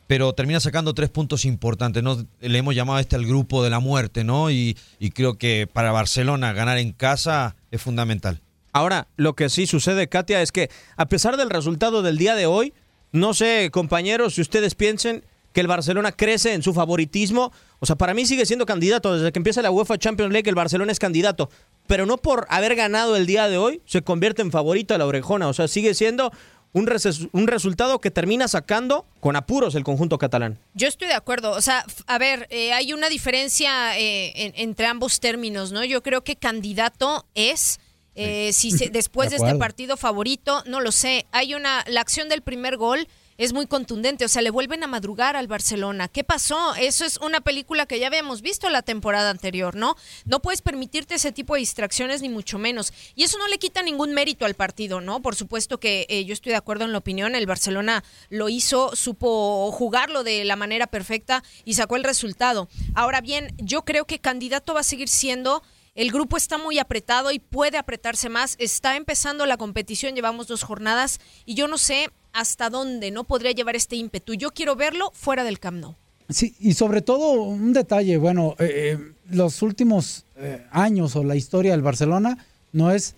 pero 0.09 0.33
termina 0.33 0.59
sacando 0.59 0.93
tres 0.93 1.11
puntos 1.11 1.45
importantes, 1.45 2.03
¿no? 2.03 2.17
Le 2.41 2.59
hemos 2.59 2.75
llamado 2.75 2.99
a 2.99 3.01
este 3.01 3.15
al 3.15 3.27
grupo 3.27 3.63
de 3.63 3.71
la 3.71 3.79
muerte, 3.79 4.25
¿no? 4.25 4.51
Y 4.51 4.75
creo 5.15 5.39
que 5.39 5.69
para 5.73 5.93
Barcelona 5.93 6.53
ganar 6.53 6.79
en 6.79 6.91
casa 6.91 7.55
es 7.71 7.81
fundamental. 7.81 8.41
Ahora, 8.73 9.09
lo 9.17 9.35
que 9.35 9.49
sí 9.49 9.67
sucede, 9.67 10.09
Katia, 10.09 10.43
es 10.43 10.53
que 10.53 10.71
a 10.97 11.07
pesar 11.07 11.37
del 11.37 11.51
resultado 11.51 12.03
del 12.03 12.19
día 12.19 12.35
de 12.35 12.47
hoy, 12.47 12.73
no 13.13 13.35
sé, 13.35 13.71
compañeros, 13.73 14.35
si 14.35 14.41
ustedes 14.41 14.75
piensen 14.75 15.25
que 15.53 15.61
el 15.61 15.67
Barcelona 15.67 16.13
crece 16.13 16.55
en 16.55 16.63
su 16.63 16.73
favoritismo. 16.73 17.53
O 17.81 17.87
sea, 17.87 17.97
para 17.97 18.15
mí 18.15 18.27
sigue 18.27 18.47
siendo 18.47 18.67
candidato. 18.67 19.15
Desde 19.15 19.33
que 19.33 19.39
empieza 19.39 19.63
la 19.63 19.71
UEFA 19.71 19.99
Champions 19.99 20.33
League, 20.33 20.49
el 20.49 20.55
Barcelona 20.55 20.93
es 20.93 20.99
candidato. 20.99 21.51
Pero 21.87 22.07
no 22.07 22.19
por 22.19 22.47
haber 22.51 22.77
ganado 22.77 23.17
el 23.17 23.27
día 23.27 23.49
de 23.49 23.59
hoy 23.59 23.83
se 23.85 24.03
convierte 24.03 24.43
en 24.43 24.51
favorito 24.51 24.95
a 24.95 24.99
la 24.99 25.07
orejona. 25.07 25.49
O 25.49 25.53
sea, 25.53 25.67
sigue 25.67 25.95
siendo 25.95 26.31
un, 26.73 26.89
un, 27.33 27.47
resultado 27.49 27.99
que 27.99 28.13
termina 28.13 28.47
sacando 28.47 29.05
con 29.19 29.35
apuros 29.35 29.75
el 29.75 29.83
conjunto 29.83 30.19
catalán. 30.19 30.59
Yo 30.75 30.87
estoy 30.87 31.09
de 31.09 31.15
acuerdo. 31.15 31.51
O 31.53 31.61
sea, 31.61 31.85
a 32.07 32.19
ver, 32.19 32.47
eh, 32.51 32.73
hay 32.73 32.93
una 32.93 33.09
diferencia 33.09 33.99
eh, 33.99 34.53
entre 34.57 34.87
ambos 34.87 35.19
términos, 35.19 35.73
¿no? 35.73 35.85
Yo 35.85 36.03
creo 36.03 36.23
que 36.23 36.37
candidato 36.37 37.27
es 37.35 37.81
eh, 38.15 38.53
si 38.53 38.71
después 38.93 39.31
de, 39.31 39.37
este 39.37 39.55
partido 39.57 39.97
favorito, 39.97 40.63
no 40.67 40.81
lo 40.81 40.93
sé. 40.93 41.27
Hay 41.33 41.55
una, 41.55 41.85
la 41.87 42.01
acción 42.01 42.29
del 42.29 42.43
primer 42.43 42.77
gol 42.77 43.07
es 43.41 43.55
muy 43.55 43.67
contundente, 43.67 44.27
o 44.27 44.29
sea, 44.29 44.43
le 44.43 44.51
vuelven 44.51 44.85
a 44.85 44.87
madrugar 44.87 45.35
al 45.35 45.47
Barcelona. 45.47 46.09
¿Qué 46.09 46.25
pasó? 46.25 46.75
Eso 46.75 47.07
es 47.07 47.17
una 47.17 47.41
película 47.41 47.87
que 47.87 47.99
ya 47.99 48.09
habíamos 48.09 48.43
visto 48.43 48.69
la 48.69 48.83
temporada 48.83 49.31
anterior, 49.31 49.77
¿no? 49.77 49.97
No 50.27 50.43
puedes 50.43 50.61
permitirte 50.61 51.15
ese 51.15 51.33
tipo 51.33 51.55
de 51.55 51.61
distracciones 51.61 52.21
ni 52.21 52.29
mucho 52.29 52.59
menos. 52.59 52.93
Y 53.15 53.23
eso 53.23 53.39
no 53.39 53.49
le 53.49 53.59
quita 53.59 53.81
ningún 53.83 54.13
mérito 54.13 54.45
al 54.45 54.53
partido, 54.53 55.01
¿no? 55.01 55.23
Por 55.23 55.37
supuesto 55.37 55.81
que 55.81 56.05
eh, 56.11 56.27
yo 56.27 56.35
estoy 56.35 56.51
de 56.51 56.57
acuerdo 56.57 56.85
en 56.85 56.93
la 56.93 56.99
opinión, 56.99 57.35
el 57.35 57.47
Barcelona 57.47 58.05
lo 58.29 58.51
hizo, 58.51 58.95
supo 58.95 59.73
jugarlo 59.73 60.23
de 60.23 60.45
la 60.45 60.57
manera 60.57 60.87
perfecta 60.87 61.43
y 61.65 61.73
sacó 61.73 61.97
el 61.97 62.05
resultado. 62.05 62.69
Ahora 62.95 63.23
bien, 63.23 63.55
yo 63.57 63.87
creo 63.87 64.05
que 64.05 64.19
candidato 64.19 64.75
va 64.75 64.81
a 64.81 64.85
seguir 64.85 65.09
siendo 65.09 65.63
el 65.95 66.11
grupo 66.11 66.37
está 66.37 66.59
muy 66.59 66.79
apretado 66.79 67.33
y 67.33 67.39
puede 67.39 67.79
apretarse 67.79 68.29
más. 68.29 68.57
Está 68.59 68.97
empezando 68.97 69.47
la 69.47 69.57
competición, 69.57 70.15
llevamos 70.15 70.47
dos 70.47 70.63
jornadas 70.63 71.21
y 71.45 71.55
yo 71.55 71.69
no 71.69 71.79
sé 71.79 72.11
hasta 72.33 72.71
dónde 72.71 73.11
no 73.11 73.25
podría 73.25 73.53
llevar 73.53 73.77
este 73.77 73.97
ímpetu. 73.97 74.35
Yo 74.35 74.51
quiero 74.51 74.77
verlo 74.77 75.11
fuera 75.15 75.45
del 75.45 75.59
Camp 75.59 75.79
Nou. 75.79 75.95
Sí, 76.29 76.55
y 76.61 76.75
sobre 76.75 77.03
todo 77.03 77.33
un 77.43 77.73
detalle, 77.73 78.17
bueno, 78.17 78.55
eh, 78.61 78.95
eh, 78.95 79.13
los 79.31 79.63
últimos 79.63 80.25
eh, 80.37 80.65
años 80.71 81.17
o 81.17 81.25
la 81.25 81.35
historia 81.35 81.73
del 81.73 81.83
Barcelona 81.83 82.39
no 82.73 82.93
es, 82.93 83.17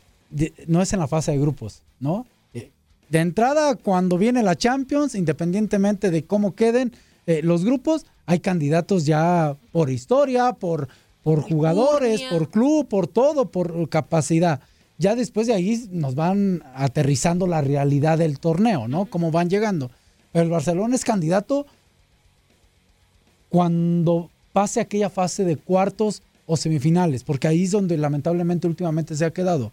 no 0.66 0.80
es 0.80 0.92
en 0.94 0.98
la 0.98 1.08
fase 1.08 1.32
de 1.32 1.38
grupos, 1.38 1.82
¿no? 2.00 2.26
de 3.10 3.18
entrada, 3.18 3.74
cuando 3.74 4.16
viene 4.16 4.42
la 4.42 4.56
Champions, 4.56 5.14
independientemente 5.14 6.10
de 6.10 6.24
cómo 6.24 6.54
queden 6.54 6.96
los 7.26 7.62
grupos, 7.62 8.06
hay 8.24 8.40
candidatos 8.40 9.04
ya 9.04 9.54
por 9.70 9.90
historia, 9.90 10.54
por 10.54 10.88
por 11.22 11.42
jugadores, 11.42 12.22
por 12.22 12.48
club, 12.48 12.88
por 12.88 13.06
todo, 13.06 13.46
por 13.46 13.88
capacidad. 13.88 14.60
Ya 14.98 15.14
después 15.14 15.46
de 15.46 15.54
ahí 15.54 15.88
nos 15.90 16.14
van 16.14 16.62
aterrizando 16.74 17.46
la 17.46 17.60
realidad 17.60 18.18
del 18.18 18.38
torneo, 18.38 18.88
¿no? 18.88 19.06
Cómo 19.06 19.30
van 19.30 19.50
llegando. 19.50 19.90
Pero 20.32 20.44
el 20.44 20.50
Barcelona 20.50 20.94
es 20.94 21.04
candidato 21.04 21.66
cuando 23.48 24.30
pase 24.52 24.80
aquella 24.80 25.10
fase 25.10 25.44
de 25.44 25.56
cuartos 25.56 26.22
o 26.46 26.56
semifinales, 26.56 27.24
porque 27.24 27.48
ahí 27.48 27.64
es 27.64 27.70
donde 27.70 27.96
lamentablemente 27.96 28.66
últimamente 28.66 29.14
se 29.14 29.24
ha 29.24 29.30
quedado. 29.32 29.72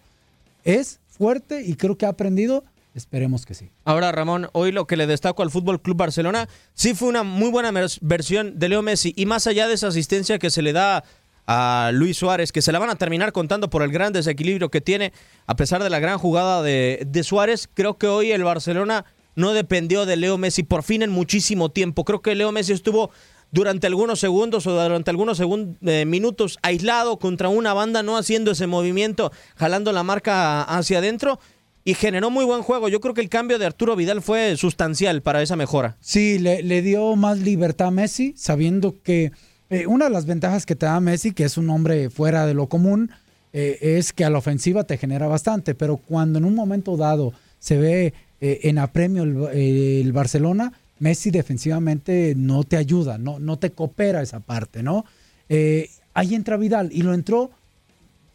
Es 0.64 1.00
fuerte 1.08 1.64
y 1.64 1.76
creo 1.76 1.98
que 1.98 2.06
ha 2.06 2.10
aprendido 2.10 2.64
Esperemos 2.96 3.46
que 3.46 3.54
sí. 3.54 3.70
Ahora, 3.86 4.12
Ramón, 4.12 4.50
hoy 4.52 4.72
lo 4.72 4.88
que 4.88 4.98
le 4.98 5.06
destaco 5.06 5.44
al 5.44 5.52
Fútbol 5.52 5.82
Club 5.82 5.96
Barcelona 5.96 6.50
sí 6.74 6.96
fue 6.96 7.08
una 7.08 7.24
muy 7.24 7.50
buena 7.50 7.72
versión 8.02 8.58
de 8.58 8.68
Leo 8.68 8.82
Messi 8.82 9.14
y 9.16 9.26
más 9.26 9.46
allá 9.46 9.68
de 9.68 9.76
esa 9.76 9.88
asistencia 9.88 10.40
que 10.40 10.50
se 10.50 10.64
le 10.64 10.74
da 10.74 11.04
a 11.52 11.90
Luis 11.92 12.16
Suárez, 12.16 12.52
que 12.52 12.62
se 12.62 12.72
la 12.72 12.78
van 12.78 12.92
a 12.92 12.96
terminar 12.96 13.32
contando 13.32 13.72
por 13.72 13.82
el 13.82 13.92
gran 13.92 14.14
desequilibrio 14.14 14.70
que 14.70 14.82
tiene, 14.82 15.14
a 15.48 15.56
pesar 15.56 15.82
de 15.82 15.90
la 15.90 15.98
gran 15.98 16.20
jugada 16.20 16.62
de, 16.62 17.22
Suárez. 17.24 17.68
Creo 17.74 17.98
que 17.98 18.06
hoy 18.06 18.32
el 18.32 18.44
Barcelona 18.44 19.04
no 19.34 19.54
dependió 19.54 20.06
de 20.06 20.16
Leo 20.16 20.38
Messi 20.38 20.62
por 20.62 20.84
fin 20.84 21.02
en 21.02 21.10
muchísimo 21.10 21.70
tiempo. 21.70 22.06
Creo 22.06 22.22
que 22.22 22.36
Leo 22.36 22.52
Messi 22.52 22.74
estuvo 22.74 23.10
durante 23.50 23.88
algunos 23.88 24.20
segundos 24.20 24.68
o 24.68 24.80
durante 24.80 25.10
algunos 25.10 25.42
eh, 25.42 26.06
minutos 26.06 26.60
aislado 26.62 27.18
contra 27.18 27.50
una 27.50 27.74
banda, 27.74 28.04
no 28.04 28.16
haciendo 28.16 28.52
ese 28.52 28.68
movimiento, 28.68 29.32
jalando 29.56 29.92
la 29.92 30.04
marca 30.04 30.62
hacia 30.62 31.00
adentro 31.00 31.40
y 31.84 31.96
generó 31.96 32.30
muy 32.30 32.46
buen 32.46 32.62
juego. 32.62 32.90
Yo 32.90 33.00
creo 33.00 33.16
que 33.16 33.22
el 33.22 33.30
cambio 33.30 33.58
de 33.58 33.66
Arturo 33.66 33.96
Vidal 33.96 34.22
fue 34.22 34.56
sustancial 34.56 35.24
para 35.24 35.42
esa 35.42 35.56
mejora. 35.56 35.98
Sí, 36.00 36.38
le, 36.38 36.62
le 36.62 36.84
dio 36.84 37.16
más 37.16 37.40
libertad 37.40 37.88
a 37.88 37.92
Messi, 37.92 38.36
sabiendo 38.38 39.02
que 39.02 39.32
eh, 39.70 39.88
una 39.88 40.06
de 40.06 40.12
las 40.12 40.26
ventajas 40.26 40.66
que 40.66 40.76
te 40.76 40.86
da 40.86 41.00
Messi, 41.00 41.34
que 41.34 41.44
es 41.44 41.58
un 41.58 41.70
hombre 41.70 42.10
fuera 42.10 42.46
de 42.46 42.54
lo 42.54 42.68
común, 42.68 43.12
eh, 43.54 43.78
es 43.82 44.14
que 44.14 44.26
a 44.26 44.30
la 44.30 44.38
ofensiva 44.38 44.84
te 44.84 44.98
genera 44.98 45.28
bastante, 45.28 45.76
pero 45.76 45.98
cuando 45.98 46.40
en 46.40 46.46
un 46.46 46.56
momento 46.56 46.98
dado 46.98 47.34
se 47.60 47.78
ve 47.78 48.14
en 48.42 48.78
apremio 48.78 49.24
el, 49.24 49.58
el 49.58 50.14
Barcelona, 50.14 50.72
Messi 51.00 51.32
defensivamente 51.32 52.34
no 52.36 52.64
te 52.64 52.78
ayuda, 52.78 53.18
no, 53.18 53.40
no 53.40 53.58
te 53.58 53.72
coopera 53.72 54.22
esa 54.22 54.40
parte, 54.40 54.84
¿no? 54.84 55.06
Eh, 55.48 55.90
ahí 56.14 56.36
entra 56.36 56.58
Vidal 56.58 56.90
y 56.92 57.02
lo 57.02 57.14
entró 57.14 57.50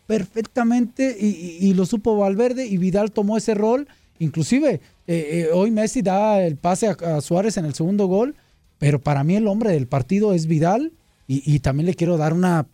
perfectamente 0.07 1.17
y, 1.19 1.73
lo 1.75 1.87
supo 1.87 2.17
Valverde 2.17 2.67
y 2.67 2.76
Vidal 2.76 3.12
tomó 3.12 3.37
ese 3.37 3.55
rol. 3.55 3.88
Inclusive, 4.19 4.75
eh, 4.75 4.81
eh, 5.07 5.49
hoy 5.53 5.71
Messi 5.71 6.03
da 6.03 6.43
el 6.43 6.57
pase 6.57 6.88
a, 6.88 7.21
Suárez 7.21 7.57
en 7.57 7.64
el 7.64 7.75
segundo 7.75 8.07
gol, 8.07 8.35
pero 8.79 8.99
para 8.99 9.25
mí 9.25 9.37
el 9.37 9.47
hombre 9.47 9.71
del 9.71 9.87
partido 9.87 10.35
es 10.35 10.47
Vidal 10.47 10.93
y 11.26 11.59
también 11.61 11.87
le 11.87 11.95
quiero 11.95 12.16
dar 12.16 12.33
una 12.33 12.66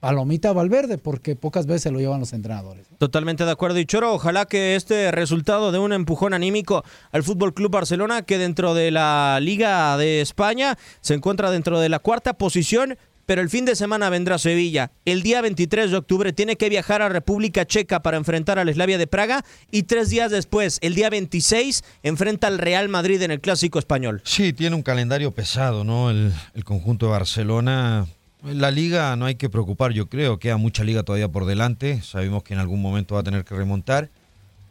palomita 0.00 0.52
Valverde, 0.52 0.98
porque 0.98 1.36
pocas 1.36 1.66
veces 1.66 1.92
lo 1.92 1.98
llevan 1.98 2.20
los 2.20 2.32
entrenadores. 2.32 2.86
Totalmente 2.98 3.44
de 3.44 3.50
acuerdo. 3.50 3.78
Y 3.78 3.86
Choro, 3.86 4.14
ojalá 4.14 4.46
que 4.46 4.76
este 4.76 5.10
resultado 5.10 5.72
de 5.72 5.78
un 5.78 5.92
empujón 5.92 6.34
anímico 6.34 6.84
al 7.12 7.22
Fútbol 7.22 7.54
Club 7.54 7.72
Barcelona, 7.72 8.22
que 8.22 8.38
dentro 8.38 8.74
de 8.74 8.90
la 8.90 9.38
Liga 9.40 9.96
de 9.96 10.20
España 10.20 10.78
se 11.00 11.14
encuentra 11.14 11.50
dentro 11.50 11.80
de 11.80 11.88
la 11.88 11.98
cuarta 11.98 12.34
posición. 12.34 12.96
Pero 13.26 13.42
el 13.42 13.50
fin 13.50 13.64
de 13.64 13.76
semana 13.76 14.08
vendrá 14.08 14.38
Sevilla. 14.38 14.92
El 15.04 15.22
día 15.22 15.40
23 15.40 15.90
de 15.90 15.96
octubre 15.96 16.32
tiene 16.32 16.56
que 16.56 16.68
viajar 16.68 17.02
a 17.02 17.08
República 17.08 17.66
Checa 17.66 18.00
para 18.00 18.16
enfrentar 18.16 18.58
al 18.58 18.72
Slavia 18.72 18.98
de 18.98 19.06
Praga. 19.06 19.44
Y 19.70 19.82
tres 19.82 20.10
días 20.10 20.30
después, 20.30 20.78
el 20.80 20.94
día 20.94 21.10
26, 21.10 21.84
enfrenta 22.02 22.46
al 22.46 22.58
Real 22.58 22.88
Madrid 22.88 23.20
en 23.22 23.32
el 23.32 23.40
Clásico 23.40 23.78
Español. 23.78 24.22
Sí, 24.24 24.52
tiene 24.52 24.76
un 24.76 24.82
calendario 24.82 25.32
pesado, 25.32 25.84
¿no? 25.84 26.10
El, 26.10 26.32
el 26.54 26.64
conjunto 26.64 27.06
de 27.06 27.12
Barcelona 27.12 28.06
la 28.42 28.70
liga 28.70 29.16
no 29.16 29.24
hay 29.24 29.34
que 29.34 29.48
preocupar, 29.48 29.92
yo 29.92 30.08
creo, 30.08 30.38
queda 30.38 30.56
mucha 30.56 30.84
liga 30.84 31.02
todavía 31.02 31.28
por 31.28 31.46
delante, 31.46 32.02
sabemos 32.02 32.44
que 32.44 32.54
en 32.54 32.60
algún 32.60 32.80
momento 32.80 33.14
va 33.16 33.22
a 33.22 33.24
tener 33.24 33.44
que 33.44 33.56
remontar, 33.56 34.08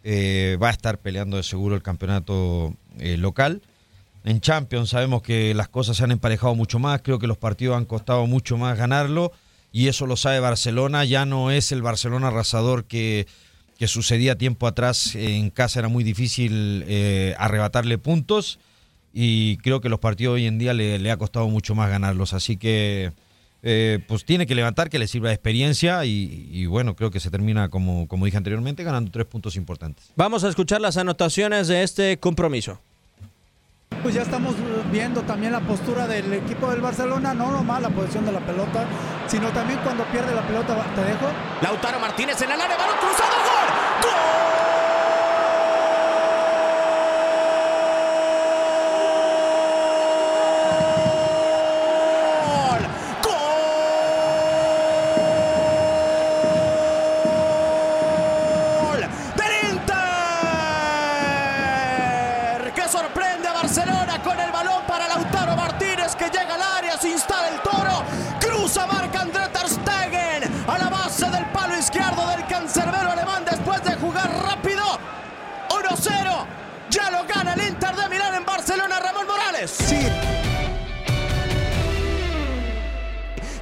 eh, 0.04 0.58
va 0.62 0.70
a 0.70 0.72
estar 0.72 1.00
peleando 1.00 1.38
de 1.38 1.44
seguro 1.44 1.76
el 1.76 1.82
campeonato 1.82 2.74
eh, 3.00 3.18
local. 3.18 3.62
En 4.25 4.41
Champions 4.41 4.89
sabemos 4.89 5.22
que 5.22 5.53
las 5.53 5.70
cosas 5.70 5.98
se 5.98 6.03
han 6.03 6.10
emparejado 6.10 6.55
mucho 6.55 6.79
más, 6.79 7.01
creo 7.03 7.20
que 7.20 7.27
los 7.27 7.38
partidos 7.38 7.77
han 7.77 7.86
costado 7.86 8.25
mucho 8.25 8.58
más 8.58 8.75
ganarlo 8.75 9.32
y 9.72 9.88
eso 9.88 10.08
lo 10.08 10.17
sabe 10.17 10.39
Barcelona, 10.39 11.05
ya 11.05 11.27
no 11.27 11.51
es 11.51 11.72
el 11.72 11.84
Barcelona 11.84 12.29
arrasador 12.29 12.86
que, 12.86 13.27
que 13.77 13.88
sucedía 13.88 14.36
tiempo 14.36 14.65
atrás, 14.65 15.13
en 15.13 15.51
casa 15.51 15.77
era 15.77 15.89
muy 15.89 16.03
difícil 16.03 16.84
eh, 16.88 17.36
arrebatarle 17.38 18.00
puntos 18.00 18.58
y 19.13 19.58
creo 19.58 19.79
que 19.79 19.89
los 19.89 20.00
partidos 20.00 20.34
hoy 20.36 20.48
en 20.48 20.58
día 20.58 20.74
le, 20.74 21.12
ha 21.12 21.17
costado 21.17 21.48
mucho 21.48 21.75
más 21.75 21.91
ganarlos, 21.91 22.34
así 22.34 22.58
que 22.58 23.13
eh, 23.62 24.00
pues 24.08 24.25
tiene 24.25 24.48
que 24.48 24.55
levantar, 24.55 24.89
que 24.89 24.98
le 24.98 25.08
sirva 25.08 25.29
de 25.29 25.36
experiencia 25.36 26.03
y, 26.03 26.65
bueno, 26.65 26.96
creo 26.96 27.12
que 27.12 27.20
se 27.20 27.29
termina, 27.29 27.70
como, 27.70 28.08
como 28.08 28.25
dije 28.25 28.38
anteriormente, 28.38 28.84
ganando 28.84 29.12
tres 29.12 29.27
puntos 29.27 29.55
importantes. 29.55 30.12
Vamos 30.15 30.44
a 30.44 30.50
escuchar 30.50 30.82
las 30.82 30.98
anotaciones 30.98 31.67
de 31.67 31.84
este 31.84 32.17
compromiso. 32.17 32.79
Pues 34.06 34.14
ya 34.14 34.22
estamos 34.22 34.54
viendo 34.92 35.24
también 35.24 35.52
la 35.52 35.62
postura 35.62 36.06
del 36.06 36.32
equipo 36.32 36.70
del 36.70 36.80
Barcelona, 36.80 37.34
no 37.34 37.50
nomás 37.50 37.82
la 37.82 37.90
posición 37.90 38.24
de 38.24 38.32
la 38.32 38.40
pelota, 38.40 38.86
sino 39.26 39.50
también 39.50 39.80
cuando 39.80 40.04
pierde 40.04 40.36
la 40.36 40.46
pelota, 40.46 40.76
te 40.94 41.02
dejo. 41.02 41.26
Lautaro 41.64 42.00
Martínez 42.00 42.40
en 42.40 42.52
el 42.52 42.62
área, 42.62 42.78
balón 42.78 42.98
cruzado, 43.00 43.34
gol. 43.34 44.04
¡Gol! 44.04 44.55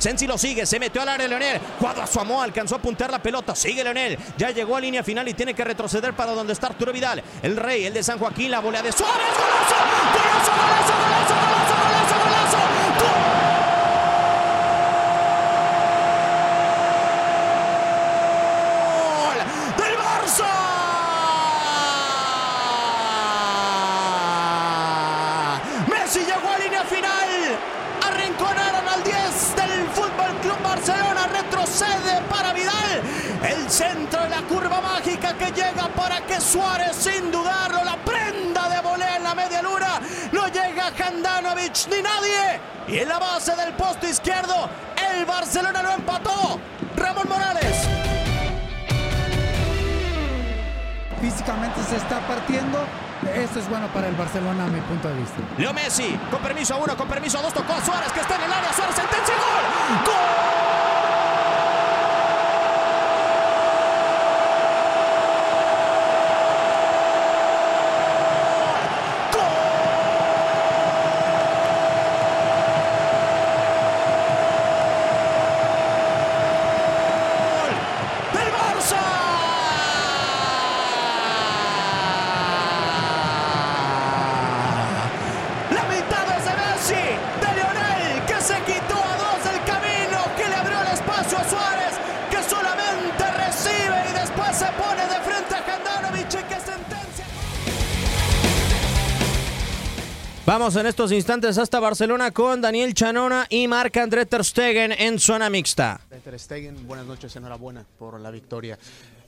Sensi 0.03 0.27
lo 0.27 0.37
sigue, 0.37 0.65
se 0.65 0.79
metió 0.81 1.01
al 1.01 1.07
área 1.07 1.29
Leonel. 1.29 1.61
Cuando 1.79 2.01
asomó, 2.01 2.41
alcanzó 2.41 2.75
a 2.75 2.79
puntear 2.79 3.09
la 3.09 3.23
pelota. 3.23 3.55
Sigue 3.55 3.85
Leonel. 3.85 4.17
Ya 4.37 4.51
llegó 4.51 4.75
a 4.75 4.81
línea 4.81 5.01
final 5.01 5.25
y 5.29 5.33
tiene 5.33 5.53
que 5.53 5.63
retroceder 5.63 6.13
para 6.13 6.33
donde 6.33 6.51
está 6.51 6.67
Arturo 6.67 6.91
Vidal. 6.91 7.23
El 7.41 7.55
rey, 7.55 7.85
el 7.85 7.93
de 7.93 8.03
San 8.03 8.19
Joaquín, 8.19 8.51
la 8.51 8.59
volea 8.59 8.81
de 8.81 8.91
Suárez. 8.91 9.15
¡Golazo, 9.15 9.75
golazo, 9.81 10.51
golazo, 10.51 10.93
golazo, 10.93 11.33
golazo, 11.33 12.15
golazo! 12.19 12.23
centro 33.73 34.21
de 34.21 34.29
la 34.29 34.43
curva 34.43 34.79
mágica 34.81 35.33
que 35.33 35.47
llega 35.47 35.87
para 35.95 36.21
que 36.27 36.39
Suárez, 36.53 36.95
sin 36.95 37.31
dudarlo, 37.31 37.83
la 37.83 37.95
prenda 38.05 38.69
de 38.69 38.79
volea 38.81 39.15
en 39.15 39.23
la 39.23 39.33
media 39.33 39.63
luna. 39.63 39.99
No 40.31 40.45
llega 40.49 40.91
Handanovic 41.03 41.87
ni 41.89 41.99
nadie. 41.99 42.61
Y 42.87 42.99
en 42.99 43.09
la 43.09 43.17
base 43.17 43.55
del 43.55 43.73
posto 43.73 44.07
izquierdo, 44.07 44.69
el 44.95 45.25
Barcelona 45.25 45.81
lo 45.81 45.93
empató. 45.93 46.59
Ramón 46.95 47.27
Morales. 47.27 47.87
Físicamente 51.21 51.81
se 51.89 51.95
está 51.95 52.19
partiendo. 52.27 52.85
Esto 53.33 53.57
es 53.57 53.67
bueno 53.67 53.87
para 53.87 54.09
el 54.09 54.15
Barcelona 54.15 54.65
a 54.65 54.67
mi 54.67 54.79
punto 54.81 55.07
de 55.07 55.15
vista. 55.15 55.37
Leo 55.57 55.73
Messi, 55.73 56.19
con 56.29 56.39
permiso 56.39 56.75
a 56.75 56.77
uno, 56.77 56.95
con 56.95 57.07
permiso 57.07 57.39
a 57.39 57.41
dos, 57.41 57.53
tocó 57.55 57.73
a 57.73 57.83
Suárez 57.83 58.11
que 58.11 58.19
está 58.19 58.35
en 58.35 58.43
el 58.43 58.53
área. 58.53 58.71
Suárez 58.73 58.95
sentencia 58.95 59.33
gol. 59.33 60.05
¡Gol! 60.05 60.52
Vamos 100.53 100.75
en 100.75 100.85
estos 100.85 101.11
instantes 101.11 101.57
hasta 101.57 101.79
Barcelona 101.79 102.29
con 102.29 102.61
Daniel 102.61 102.93
Chanona 102.93 103.47
y 103.49 103.67
Marc 103.67 103.97
André 103.97 104.27
Ter 104.27 104.45
Stegen 104.45 104.91
en 104.91 105.17
zona 105.17 105.49
mixta. 105.49 105.99
Ter 106.23 106.39
Stegen, 106.39 106.87
buenas 106.87 107.07
noches, 107.07 107.35
enhorabuena 107.35 107.83
por 107.97 108.19
la 108.19 108.29
victoria. 108.29 108.77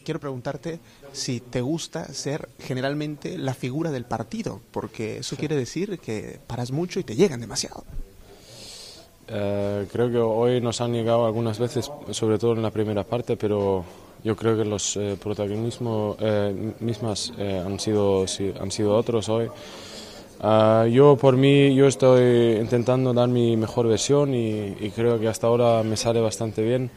Quiero 0.04 0.20
preguntarte 0.20 0.80
si 1.14 1.40
te 1.40 1.62
gusta 1.62 2.14
ser 2.14 2.48
generalmente 2.60 3.40
la 3.40 3.56
figura 3.56 3.90
del 3.90 4.06
partido, 4.06 4.62
porque 4.70 5.18
eso 5.18 5.36
quiere 5.36 5.56
decir 5.56 5.98
que 5.98 6.40
paras 6.46 6.70
mucho 6.70 7.00
y 7.00 7.04
te 7.04 7.16
llegan 7.16 7.42
demasiado. 7.42 7.86
Eh, 9.28 9.88
creo 9.92 10.12
que 10.12 10.20
hoy 10.20 10.62
nos 10.62 10.80
han 10.80 10.94
llegado 10.94 11.26
algunas 11.26 11.58
veces, 11.58 11.90
sobre 12.12 12.38
todo 12.38 12.54
en 12.54 12.62
la 12.62 12.70
primera 12.70 13.04
parte, 13.04 13.36
pero 13.36 13.84
yo 14.24 14.36
creo 14.36 14.58
que 14.58 14.66
los 14.66 14.96
eh, 14.98 15.18
protagonismos 15.22 16.18
eh, 16.20 16.74
mismas 16.80 17.34
eh, 17.38 17.64
han, 17.66 17.80
sido, 17.80 18.28
sí, 18.28 18.54
han 18.60 18.72
sido 18.72 18.96
otros 18.96 19.28
hoy. 19.30 19.50
Ah, 20.42 20.86
yo 20.92 21.16
por 21.18 21.38
mí 21.38 21.74
yo 21.76 21.88
estoy 21.88 22.58
intentando 22.60 23.14
dar 23.14 23.30
mi 23.30 23.56
mejor 23.58 23.88
versión 23.88 24.34
y, 24.36 24.76
y 24.80 24.92
creo 24.96 25.20
que 25.20 25.28
hasta 25.28 25.48
ahora 25.48 25.82
me 25.84 25.98
sale 25.98 26.20
bastante 26.20 26.62
bien. 26.64 26.92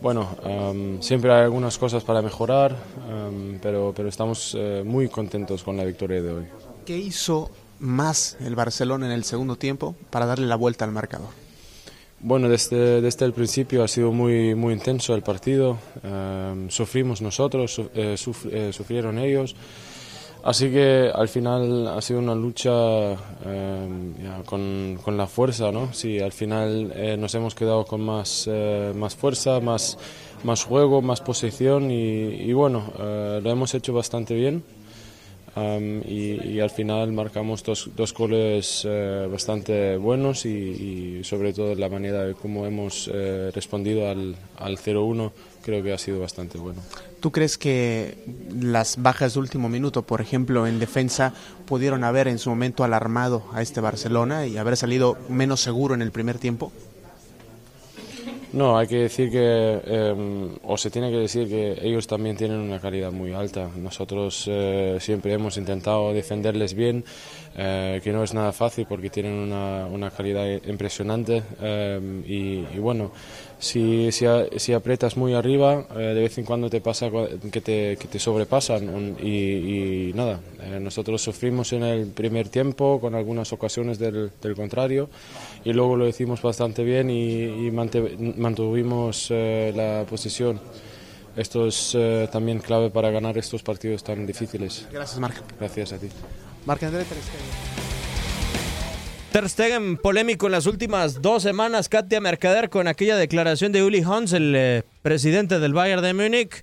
Bueno, 0.00 0.28
am, 0.44 1.00
siempre 1.02 1.32
hay 1.32 1.42
algunas 1.44 1.78
cosas 1.78 2.04
para 2.04 2.22
mejorar, 2.22 2.76
am, 3.10 3.58
pero, 3.60 3.92
pero 3.96 4.08
estamos 4.08 4.54
eh, 4.56 4.82
muy 4.84 5.08
contentos 5.08 5.62
con 5.62 5.76
la 5.76 5.84
victoria 5.84 6.22
de 6.22 6.30
hoy. 6.32 6.44
¿Qué 6.84 6.96
hizo 6.96 7.50
más 7.80 8.36
el 8.40 8.54
Barcelona 8.54 9.06
en 9.06 9.12
el 9.12 9.24
segundo 9.24 9.56
tiempo 9.56 9.94
para 10.10 10.26
darle 10.26 10.46
la 10.46 10.56
vuelta 10.56 10.84
al 10.84 10.92
marcador? 10.92 11.28
Bueno, 12.20 12.48
desde, 12.48 13.00
desde 13.02 13.26
el 13.26 13.32
principio 13.32 13.82
ha 13.84 13.88
sido 13.88 14.10
muy, 14.12 14.54
muy 14.54 14.72
intenso 14.72 15.14
el 15.14 15.22
partido. 15.22 15.76
Em, 16.02 16.70
sufrimos 16.70 17.20
nosotros, 17.20 17.74
su- 17.74 17.90
eh, 17.94 18.14
suf- 18.16 18.46
eh, 18.50 18.72
sufrieron 18.72 19.18
ellos. 19.18 19.54
Así 20.46 20.70
que 20.70 21.10
al 21.12 21.26
final 21.26 21.88
ha 21.88 22.00
sido 22.00 22.20
una 22.20 22.36
lucha 22.36 22.70
ya, 23.12 24.42
con, 24.46 24.96
con 25.02 25.16
la 25.16 25.26
fuerza, 25.26 25.72
¿no? 25.72 25.92
Sí, 25.92 26.20
al 26.20 26.30
final 26.30 26.92
eh, 26.94 27.16
nos 27.16 27.34
hemos 27.34 27.56
quedado 27.56 27.84
con 27.84 28.00
más, 28.02 28.48
eh, 28.48 28.92
más 28.94 29.16
fuerza, 29.16 29.58
más, 29.58 29.98
más 30.44 30.62
juego, 30.62 31.02
más 31.02 31.20
posesión 31.20 31.90
y, 31.90 32.28
y 32.28 32.52
bueno, 32.52 32.92
eh, 32.96 33.40
lo 33.42 33.50
hemos 33.50 33.74
hecho 33.74 33.92
bastante 33.92 34.34
bien. 34.34 34.62
Y, 35.56 36.38
y 36.48 36.60
al 36.60 36.68
final 36.68 37.12
marcamos 37.12 37.62
dos, 37.64 37.90
dos 37.96 38.12
goles 38.12 38.82
eh, 38.86 39.26
bastante 39.30 39.96
buenos 39.96 40.44
y, 40.44 40.50
y 40.50 41.24
sobre 41.24 41.54
todo 41.54 41.74
la 41.74 41.88
manera 41.88 42.24
de 42.24 42.34
cómo 42.34 42.66
hemos 42.66 43.10
eh, 43.10 43.50
respondido 43.54 44.06
al, 44.10 44.36
al 44.58 44.76
0-1 44.76 45.32
creo 45.66 45.82
que 45.82 45.92
ha 45.92 45.98
sido 45.98 46.20
bastante 46.20 46.58
bueno. 46.58 46.80
¿Tú 47.18 47.32
crees 47.32 47.58
que 47.58 48.18
las 48.54 49.02
bajas 49.02 49.34
de 49.34 49.40
último 49.40 49.68
minuto, 49.68 50.02
por 50.02 50.20
ejemplo, 50.20 50.66
en 50.68 50.78
defensa, 50.78 51.32
pudieron 51.66 52.04
haber 52.04 52.28
en 52.28 52.38
su 52.38 52.50
momento 52.50 52.84
alarmado 52.84 53.42
a 53.52 53.62
este 53.62 53.80
Barcelona 53.80 54.46
y 54.46 54.58
haber 54.58 54.76
salido 54.76 55.18
menos 55.28 55.60
seguro 55.60 55.94
en 55.94 56.02
el 56.02 56.12
primer 56.12 56.38
tiempo? 56.38 56.70
No, 58.56 58.78
hay 58.78 58.86
que 58.86 58.96
decir 58.96 59.30
que, 59.30 59.38
eh, 59.84 60.48
o 60.62 60.78
se 60.78 60.90
tiene 60.90 61.10
que 61.10 61.18
decir 61.18 61.46
que 61.46 61.76
ellos 61.82 62.06
también 62.06 62.38
tienen 62.38 62.58
una 62.58 62.80
calidad 62.80 63.12
muy 63.12 63.34
alta. 63.34 63.68
Nosotros 63.76 64.44
eh, 64.46 64.96
siempre 64.98 65.34
hemos 65.34 65.58
intentado 65.58 66.14
defenderles 66.14 66.72
bien, 66.72 67.04
eh, 67.54 68.00
que 68.02 68.12
no 68.12 68.24
es 68.24 68.32
nada 68.32 68.52
fácil 68.52 68.86
porque 68.88 69.10
tienen 69.10 69.34
una, 69.34 69.84
una 69.84 70.10
calidad 70.10 70.46
impresionante. 70.66 71.42
eh, 71.60 72.22
y, 72.26 72.64
y 72.74 72.78
bueno, 72.78 73.12
si, 73.58 74.10
si, 74.10 74.24
si 74.56 74.72
aprietas 74.72 75.18
muy 75.18 75.34
arriba, 75.34 75.84
eh, 75.94 75.98
de 75.98 76.22
vez 76.22 76.38
en 76.38 76.46
cuando 76.46 76.70
te 76.70 76.80
pasa 76.80 77.10
que 77.52 77.60
te, 77.60 77.98
que 77.98 78.08
te 78.08 78.18
sobrepasan. 78.18 79.16
Y, 79.22 80.08
y 80.08 80.12
nada, 80.14 80.40
nosotros 80.80 81.20
sufrimos 81.20 81.74
en 81.74 81.82
el 81.82 82.06
primer 82.06 82.48
tiempo 82.48 83.00
con 83.02 83.14
algunas 83.14 83.52
ocasiones 83.52 83.98
del, 83.98 84.30
del 84.40 84.54
contrario 84.54 85.10
y 85.66 85.72
luego 85.72 85.96
lo 85.96 86.06
hicimos 86.06 86.40
bastante 86.42 86.84
bien 86.84 87.10
y, 87.10 87.66
y 87.66 87.72
mantuvimos 87.72 89.26
eh, 89.30 89.72
la 89.74 90.06
posición. 90.08 90.60
Esto 91.36 91.66
es 91.66 91.90
eh, 91.94 92.28
también 92.30 92.60
clave 92.60 92.88
para 92.88 93.10
ganar 93.10 93.36
estos 93.36 93.64
partidos 93.64 94.04
tan 94.04 94.24
difíciles. 94.26 94.86
Gracias, 94.92 95.18
Marc. 95.18 95.42
Gracias 95.58 95.92
a 95.92 95.98
ti. 95.98 96.06
Marc-André 96.66 97.02
Ter 97.02 97.18
Stegen. 97.18 97.46
Ter 99.32 99.48
Stegen 99.48 99.96
polémico 99.96 100.46
en 100.46 100.52
las 100.52 100.66
últimas 100.66 101.20
dos 101.20 101.42
semanas, 101.42 101.88
Katia 101.88 102.20
Mercader, 102.20 102.70
con 102.70 102.86
aquella 102.86 103.16
declaración 103.16 103.72
de 103.72 103.82
Uli 103.82 104.04
Hans, 104.06 104.34
el 104.34 104.54
eh, 104.54 104.82
presidente 105.02 105.58
del 105.58 105.74
Bayern 105.74 106.00
de 106.00 106.14
Múnich, 106.14 106.62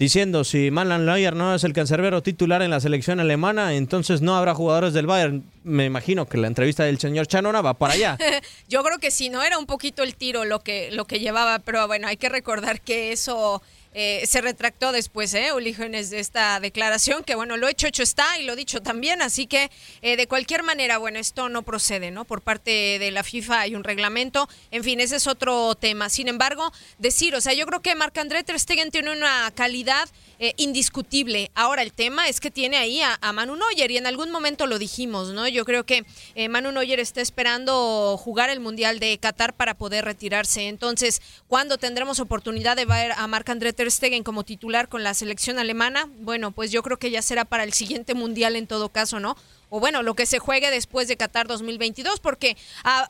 diciendo 0.00 0.44
si 0.44 0.70
Malan 0.70 1.04
Neuer 1.04 1.36
no 1.36 1.54
es 1.54 1.62
el 1.62 1.74
cancerbero 1.74 2.22
titular 2.22 2.62
en 2.62 2.70
la 2.70 2.80
selección 2.80 3.20
alemana, 3.20 3.74
entonces 3.74 4.22
no 4.22 4.34
habrá 4.34 4.54
jugadores 4.54 4.94
del 4.94 5.06
Bayern. 5.06 5.44
Me 5.62 5.84
imagino 5.84 6.26
que 6.26 6.38
la 6.38 6.46
entrevista 6.46 6.84
del 6.84 6.98
señor 6.98 7.26
Chanona 7.26 7.60
va 7.60 7.74
para 7.74 7.92
allá. 7.92 8.18
Yo 8.68 8.82
creo 8.82 8.98
que 8.98 9.10
si 9.10 9.28
no 9.28 9.42
era 9.42 9.58
un 9.58 9.66
poquito 9.66 10.02
el 10.02 10.16
tiro 10.16 10.46
lo 10.46 10.60
que, 10.60 10.90
lo 10.90 11.04
que 11.04 11.20
llevaba, 11.20 11.58
pero 11.58 11.86
bueno, 11.86 12.08
hay 12.08 12.16
que 12.16 12.30
recordar 12.30 12.80
que 12.80 13.12
eso 13.12 13.60
eh, 13.92 14.24
se 14.26 14.40
retractó 14.40 14.92
después, 14.92 15.34
¿eh? 15.34 15.50
Hoeneß, 15.52 16.10
de 16.10 16.20
esta 16.20 16.60
declaración, 16.60 17.24
que 17.24 17.34
bueno, 17.34 17.56
lo 17.56 17.66
hecho, 17.66 17.88
hecho 17.88 18.04
está 18.04 18.38
y 18.38 18.44
lo 18.44 18.54
dicho 18.54 18.80
también, 18.80 19.20
así 19.20 19.48
que 19.48 19.68
eh, 20.00 20.16
de 20.16 20.28
cualquier 20.28 20.62
manera, 20.62 20.98
bueno, 20.98 21.18
esto 21.18 21.48
no 21.48 21.62
procede, 21.62 22.12
¿no? 22.12 22.24
Por 22.24 22.40
parte 22.40 22.98
de 23.00 23.10
la 23.10 23.24
FIFA 23.24 23.60
hay 23.60 23.74
un 23.74 23.82
reglamento, 23.82 24.48
en 24.70 24.84
fin, 24.84 25.00
ese 25.00 25.16
es 25.16 25.26
otro 25.26 25.74
tema. 25.74 26.08
Sin 26.08 26.28
embargo, 26.28 26.72
decir, 26.98 27.34
o 27.34 27.40
sea, 27.40 27.52
yo 27.52 27.66
creo 27.66 27.80
que 27.80 27.96
Marc-André 27.96 28.44
Ter 28.44 28.60
Stegen 28.60 28.92
tiene 28.92 29.10
una 29.10 29.50
calidad 29.56 30.08
eh, 30.38 30.54
indiscutible. 30.56 31.50
Ahora 31.54 31.82
el 31.82 31.92
tema 31.92 32.28
es 32.28 32.38
que 32.40 32.50
tiene 32.50 32.76
ahí 32.76 33.00
a, 33.02 33.18
Manu 33.32 33.56
Neuer 33.56 33.90
y 33.90 33.96
en 33.96 34.06
algún 34.06 34.30
momento 34.30 34.66
lo 34.66 34.78
dijimos, 34.78 35.28
¿no? 35.28 35.48
Yo 35.48 35.64
creo 35.64 35.84
que 35.84 36.04
Manu 36.48 36.72
Neuer 36.72 36.98
está 36.98 37.20
esperando 37.20 38.16
jugar 38.16 38.50
el 38.50 38.60
Mundial 38.60 38.98
de 38.98 39.18
Qatar 39.18 39.54
para 39.54 39.74
poder 39.74 40.04
retirarse. 40.04 40.68
Entonces, 40.68 41.22
¿cuándo 41.48 41.78
tendremos 41.78 42.20
oportunidad 42.20 42.76
de 42.76 42.86
ver 42.86 43.12
a 43.12 43.26
Marc-André 43.26 43.72
Ter 43.80 43.90
Stegen 43.90 44.24
como 44.24 44.44
titular 44.44 44.90
con 44.90 45.02
la 45.02 45.14
selección 45.14 45.58
alemana? 45.58 46.06
Bueno, 46.18 46.50
pues 46.50 46.70
yo 46.70 46.82
creo 46.82 46.98
que 46.98 47.10
ya 47.10 47.22
será 47.22 47.46
para 47.46 47.64
el 47.64 47.72
siguiente 47.72 48.12
Mundial 48.12 48.54
en 48.56 48.66
todo 48.66 48.90
caso, 48.90 49.20
¿no? 49.20 49.38
o 49.70 49.80
bueno, 49.80 50.02
lo 50.02 50.14
que 50.14 50.26
se 50.26 50.38
juegue 50.38 50.70
después 50.70 51.08
de 51.08 51.16
Qatar 51.16 51.46
2022, 51.46 52.20
porque 52.20 52.58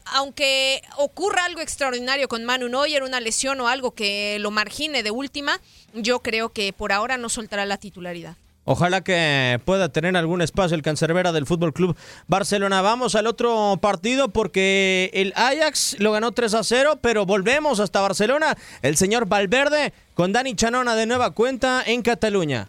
aunque 0.04 0.80
ocurra 0.96 1.46
algo 1.46 1.60
extraordinario 1.60 2.28
con 2.28 2.44
Manu 2.44 2.68
Neuer, 2.68 3.02
una 3.02 3.18
lesión 3.18 3.60
o 3.60 3.66
algo 3.66 3.94
que 3.94 4.38
lo 4.38 4.52
margine 4.52 5.02
de 5.02 5.10
última, 5.10 5.58
yo 5.92 6.20
creo 6.20 6.50
que 6.50 6.72
por 6.72 6.92
ahora 6.92 7.16
no 7.16 7.30
soltará 7.30 7.66
la 7.66 7.78
titularidad. 7.78 8.36
Ojalá 8.64 9.00
que 9.00 9.60
pueda 9.64 9.88
tener 9.88 10.16
algún 10.16 10.42
espacio 10.42 10.76
el 10.76 10.82
cancerbera 10.82 11.32
del 11.32 11.46
Fútbol 11.46 11.72
Club 11.72 11.96
Barcelona. 12.28 12.82
Vamos 12.82 13.14
al 13.14 13.26
otro 13.26 13.78
partido 13.80 14.28
porque 14.28 15.10
el 15.14 15.32
Ajax 15.34 15.96
lo 15.98 16.12
ganó 16.12 16.32
3 16.32 16.54
a 16.54 16.64
0, 16.64 16.98
pero 17.00 17.26
volvemos 17.26 17.80
hasta 17.80 18.00
Barcelona. 18.00 18.56
El 18.82 18.96
señor 18.96 19.26
Valverde 19.26 19.92
con 20.14 20.32
Dani 20.32 20.54
Chanona 20.54 20.94
de 20.94 21.06
nueva 21.06 21.30
cuenta 21.30 21.82
en 21.86 22.02
Cataluña. 22.02 22.68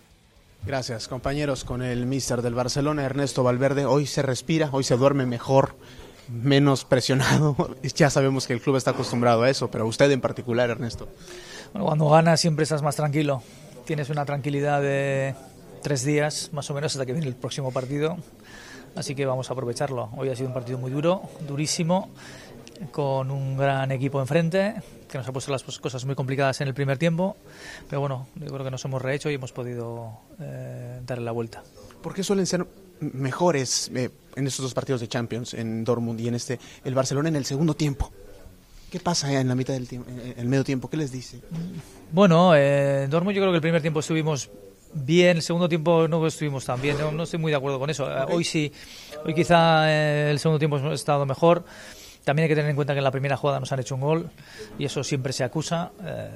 Gracias, 0.65 1.07
compañeros, 1.07 1.63
con 1.63 1.81
el 1.81 2.05
míster 2.05 2.43
del 2.43 2.53
Barcelona, 2.53 3.03
Ernesto 3.03 3.43
Valverde. 3.43 3.85
Hoy 3.85 4.05
se 4.05 4.21
respira, 4.21 4.69
hoy 4.71 4.83
se 4.83 4.95
duerme 4.95 5.25
mejor, 5.25 5.75
menos 6.29 6.85
presionado. 6.85 7.75
Ya 7.95 8.09
sabemos 8.09 8.47
que 8.47 8.53
el 8.53 8.61
club 8.61 8.75
está 8.75 8.91
acostumbrado 8.91 9.41
a 9.41 9.49
eso, 9.49 9.69
pero 9.71 9.87
usted 9.87 10.09
en 10.11 10.21
particular, 10.21 10.69
Ernesto. 10.69 11.09
Bueno, 11.73 11.87
cuando 11.87 12.09
ganas 12.09 12.39
siempre 12.39 12.63
estás 12.63 12.81
más 12.81 12.95
tranquilo. 12.95 13.41
Tienes 13.85 14.09
una 14.11 14.23
tranquilidad 14.25 14.81
de 14.81 15.33
tres 15.81 16.03
días, 16.03 16.49
más 16.53 16.69
o 16.69 16.73
menos, 16.73 16.93
hasta 16.93 17.05
que 17.05 17.13
viene 17.13 17.27
el 17.27 17.35
próximo 17.35 17.71
partido. 17.71 18.17
Así 18.95 19.15
que 19.15 19.25
vamos 19.25 19.49
a 19.49 19.53
aprovecharlo. 19.53 20.09
Hoy 20.17 20.29
ha 20.29 20.35
sido 20.35 20.47
un 20.47 20.53
partido 20.53 20.77
muy 20.77 20.91
duro, 20.91 21.21
durísimo, 21.47 22.09
con 22.91 23.31
un 23.31 23.57
gran 23.57 23.91
equipo 23.91 24.19
enfrente, 24.19 24.75
que 25.09 25.17
nos 25.17 25.27
ha 25.27 25.31
puesto 25.31 25.51
las 25.51 25.63
cosas 25.63 26.05
muy 26.05 26.15
complicadas 26.15 26.61
en 26.61 26.67
el 26.67 26.73
primer 26.73 26.97
tiempo. 26.97 27.37
Pero 27.89 28.01
bueno, 28.01 28.27
yo 28.35 28.47
creo 28.47 28.63
que 28.63 28.71
nos 28.71 28.83
hemos 28.85 29.01
rehecho 29.01 29.29
y 29.29 29.35
hemos 29.35 29.51
podido 29.51 30.11
eh, 30.39 30.99
darle 31.05 31.25
la 31.25 31.31
vuelta. 31.31 31.63
¿Por 32.01 32.13
qué 32.13 32.23
suelen 32.23 32.45
ser 32.45 32.65
mejores 32.99 33.89
eh, 33.95 34.09
en 34.35 34.47
estos 34.47 34.63
dos 34.63 34.73
partidos 34.73 35.01
de 35.01 35.07
Champions, 35.07 35.53
en 35.53 35.83
Dortmund 35.83 36.19
y 36.19 36.27
en 36.27 36.35
este, 36.35 36.59
el 36.83 36.93
Barcelona 36.93 37.29
en 37.29 37.35
el 37.37 37.45
segundo 37.45 37.75
tiempo? 37.75 38.11
¿Qué 38.91 38.99
pasa 38.99 39.31
en 39.39 39.47
la 39.47 39.55
mitad 39.55 39.73
del 39.73 39.87
tiempo, 39.87 40.09
en 40.11 40.37
el 40.37 40.47
medio 40.47 40.65
tiempo? 40.65 40.89
¿Qué 40.89 40.97
les 40.97 41.13
dice? 41.13 41.39
Bueno, 42.11 42.53
eh, 42.55 43.05
en 43.05 43.09
Dortmund 43.09 43.35
yo 43.35 43.41
creo 43.41 43.53
que 43.53 43.57
el 43.57 43.61
primer 43.61 43.81
tiempo 43.81 44.01
estuvimos 44.01 44.49
bien, 44.93 45.37
el 45.37 45.43
segundo 45.43 45.69
tiempo 45.69 46.07
no 46.07 46.25
estuvimos 46.25 46.65
tan 46.65 46.81
bien, 46.81 46.97
no, 46.97 47.11
no 47.11 47.23
estoy 47.23 47.39
muy 47.39 47.51
de 47.51 47.57
acuerdo 47.57 47.79
con 47.79 47.89
eso. 47.89 48.09
Eh, 48.09 48.25
Hoy 48.29 48.43
sí, 48.43 48.71
hoy 49.25 49.33
quizá 49.33 49.89
eh, 49.89 50.31
el 50.31 50.39
segundo 50.39 50.59
tiempo 50.59 50.77
hemos 50.77 50.93
estado 50.93 51.25
mejor. 51.25 51.63
También 52.23 52.43
hay 52.43 52.49
que 52.49 52.55
tener 52.55 52.69
en 52.69 52.75
cuenta 52.75 52.93
que 52.93 52.99
en 52.99 53.03
la 53.03 53.11
primera 53.11 53.35
jugada 53.35 53.59
nos 53.59 53.71
han 53.71 53.79
hecho 53.79 53.95
un 53.95 54.01
gol 54.01 54.29
y 54.77 54.85
eso 54.85 55.03
siempre 55.03 55.33
se 55.33 55.43
acusa. 55.43 55.91
Eh, 56.03 56.29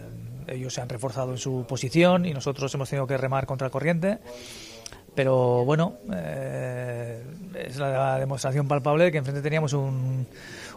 ellos 0.48 0.74
se 0.74 0.82
han 0.82 0.90
reforzado 0.90 1.32
en 1.32 1.38
su 1.38 1.66
posición 1.68 2.26
y 2.26 2.34
nosotros 2.34 2.74
hemos 2.74 2.90
tenido 2.90 3.06
que 3.08 3.18
remar 3.18 3.46
contra 3.46 3.68
el 3.68 3.72
corriente. 3.72 4.20
Pero 5.16 5.64
bueno, 5.64 5.94
eh, 6.14 7.24
es 7.56 7.78
la 7.78 8.20
demostración 8.20 8.68
palpable 8.68 9.06
de 9.06 9.12
que 9.12 9.18
enfrente 9.20 9.42
teníamos 9.42 9.72
un, 9.74 10.28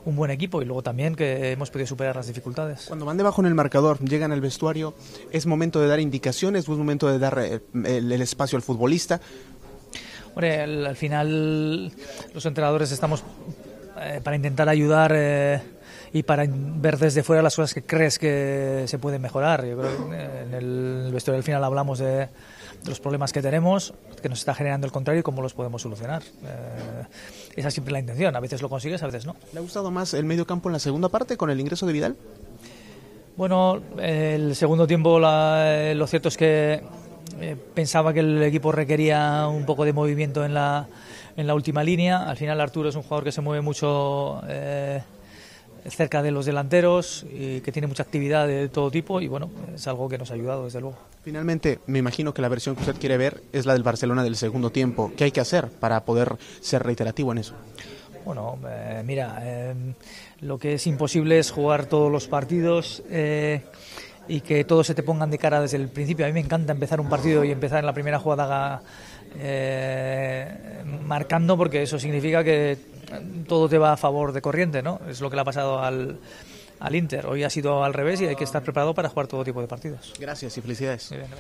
un 0.05 0.17
buen 0.17 0.31
equipo 0.31 0.63
y 0.63 0.65
luego 0.65 0.83
también 0.83 1.15
que 1.15 1.53
hemos 1.53 1.71
podido 1.71 1.87
superar 1.87 2.17
las 2.17 2.27
dificultades. 2.27 2.87
Cuando 2.87 3.05
van 3.05 3.17
debajo 3.17 3.41
en 3.43 3.47
el 3.47 3.55
marcador, 3.55 3.99
llegan 4.01 4.33
al 4.33 4.41
vestuario, 4.41 4.95
es 5.31 5.47
momento 5.47 5.81
de 5.81 5.89
dar 5.89 6.01
indicaciones, 6.01 6.65
es 6.65 6.69
momento 6.69 7.09
de 7.09 7.19
dar 7.19 7.39
eh, 7.39 7.61
el, 7.85 8.13
el 8.13 8.23
espacio 8.23 8.57
al 8.57 8.63
futbolista. 8.63 9.21
Hombre, 10.29 10.63
al, 10.63 10.87
al 10.87 10.97
final 10.97 11.93
los 12.33 12.47
entrenadores 12.47 12.93
estamos 12.93 13.23
eh, 14.01 14.21
para 14.23 14.37
intentar 14.37 14.69
ayudar 14.69 15.13
eh, 15.15 15.61
y 16.13 16.23
para 16.23 16.45
ver 16.49 16.97
desde 16.97 17.23
fuera 17.23 17.43
las 17.43 17.57
cosas 17.57 17.75
que 17.75 17.83
crees 17.83 18.19
que 18.19 18.85
se 18.87 18.99
pueden 18.99 19.21
mejorar. 19.21 19.67
Yo 19.67 19.77
creo 19.77 20.09
que 20.11 20.17
en 20.17 20.55
el 20.55 21.11
vestuario 21.13 21.39
al 21.39 21.45
final 21.45 21.65
hablamos 21.65 21.99
de, 21.99 22.07
de 22.07 22.29
los 22.87 23.01
problemas 23.01 23.33
que 23.33 23.43
tenemos, 23.43 23.93
que 24.23 24.29
nos 24.29 24.39
está 24.39 24.55
generando 24.55 24.87
el 24.87 24.93
contrario 24.93 25.21
y 25.21 25.23
cómo 25.23 25.43
los 25.43 25.55
podemos 25.55 25.83
solucionar. 25.83 26.23
Eh, 26.23 27.48
esa 27.59 27.69
es 27.69 27.75
siempre 27.75 27.93
la 27.93 28.01
intención. 28.01 28.35
A 28.37 28.41
veces 28.41 28.63
lo 28.63 28.69
consigues, 28.69 29.03
a 29.03 29.07
veces 29.07 29.27
no. 29.27 29.37
¿Le 29.53 29.59
ha 29.59 29.63
gustado 29.63 29.91
más 29.91 30.15
el 30.15 30.25
medio 30.25 30.47
campo 30.47 30.69
en 30.69 30.75
la 30.75 30.79
segunda 30.79 31.09
parte 31.09 31.37
con 31.37 31.51
el 31.51 31.61
ingreso 31.61 31.87
de 31.87 31.93
Vidal? 31.93 32.17
Bueno, 33.37 33.81
el 34.01 34.57
segundo 34.57 34.87
tiempo 34.87 35.21
la, 35.21 35.93
lo 35.95 36.07
cierto 36.07 36.29
es 36.29 36.37
que 36.37 36.83
eh, 37.41 37.57
pensaba 37.75 38.13
que 38.13 38.21
el 38.21 38.43
equipo 38.43 38.73
requería 38.73 39.47
un 39.47 39.65
poco 39.65 39.85
de 39.85 39.93
movimiento 39.93 40.45
en 40.45 40.55
la, 40.55 40.89
en 41.37 41.47
la 41.47 41.55
última 41.55 41.85
línea. 41.85 42.29
Al 42.29 42.37
final 42.37 42.61
Arturo 42.61 42.89
es 42.89 42.97
un 42.97 43.03
jugador 43.03 43.25
que 43.25 43.33
se 43.33 43.41
mueve 43.41 43.61
mucho 43.61 44.43
eh, 44.49 45.03
cerca 45.89 46.23
de 46.23 46.31
los 46.31 46.47
delanteros 46.47 47.25
y 47.31 47.61
que 47.61 47.73
tiene 47.73 47.87
mucha 47.87 48.03
actividad 48.03 48.47
de 48.47 48.69
todo 48.69 48.91
tipo 48.91 49.21
y 49.21 49.29
bueno, 49.29 49.51
es 49.75 49.87
algo 49.87 50.09
que 50.09 50.19
nos 50.19 50.31
ha 50.31 50.35
ayudado 50.35 50.65
desde 50.65 50.81
luego. 50.81 50.97
Finalmente, 51.23 51.81
me 51.87 51.99
imagino 51.99 52.33
que 52.33 52.43
la 52.43 52.49
versión 52.49 52.75
que 52.75 52.83
usted 52.83 52.97
quiere 52.97 53.17
ver 53.17 53.43
es 53.53 53.67
la 53.67 53.75
del 53.75 53.83
Barcelona 53.83 54.23
del 54.23 54.37
segundo 54.37 54.71
tiempo. 54.71 55.13
¿Qué 55.17 55.25
hay 55.25 55.31
que 55.31 55.41
hacer 55.41 55.69
para 55.69 56.05
poder 56.05 56.37
ser 56.61 56.83
reiterativo 56.83 57.33
en 57.33 57.39
eso? 57.39 57.55
Bueno, 58.25 58.59
eh, 58.69 59.03
mira, 59.05 59.39
eh, 59.43 59.75
lo 60.41 60.59
que 60.59 60.75
es 60.75 60.87
imposible 60.87 61.39
es 61.39 61.51
jugar 61.51 61.87
todos 61.87 62.13
los 62.13 62.29
partidos 62.29 63.03
eh, 63.11 63.63
y 64.29 64.41
que 64.41 64.65
todos 64.65 64.87
se 64.87 64.95
te 64.95 65.03
pongan 65.03 65.31
de 65.31 65.39
cara 65.39 65.61
desde 65.61 65.79
el 65.79 65.89
principio. 65.89 66.27
A 66.27 66.29
mí 66.29 66.35
me 66.35 66.41
encanta 66.41 66.73
empezar 66.73 67.01
un 67.01 67.09
partido 67.09 67.45
y 67.45 67.51
empezar 67.51 67.79
en 67.81 67.87
la 67.87 67.95
primera 67.95 68.19
jugada 68.19 68.83
eh, 69.37 70.83
marcando 71.05 71.57
porque 71.57 71.83
eso 71.83 71.99
significa 71.99 72.43
que 72.45 72.79
todo 73.47 73.69
te 73.69 73.79
va 73.79 73.93
a 73.93 73.97
favor 73.97 74.33
de 74.33 74.43
corriente, 74.43 74.83
¿no? 74.83 75.01
Es 75.09 75.21
lo 75.21 75.31
que 75.31 75.37
le 75.37 75.43
ha 75.43 75.45
pasado 75.45 75.83
al, 75.83 76.19
al 76.81 76.95
Inter. 76.95 77.27
Hoy 77.27 77.45
ha 77.45 77.51
sido 77.51 77.85
al 77.85 77.95
revés 77.95 78.21
y 78.21 78.27
hay 78.27 78.37
que 78.37 78.45
estar 78.45 78.63
preparado 78.63 78.95
para 78.95 79.09
jugar 79.09 79.27
todo 79.27 79.45
tipo 79.45 79.61
de 79.61 79.69
partidos. 79.69 80.15
Gracias 80.19 80.57
y 80.59 80.61
felicidades. 80.61 81.11
Muy 81.11 81.21
bien. 81.21 81.31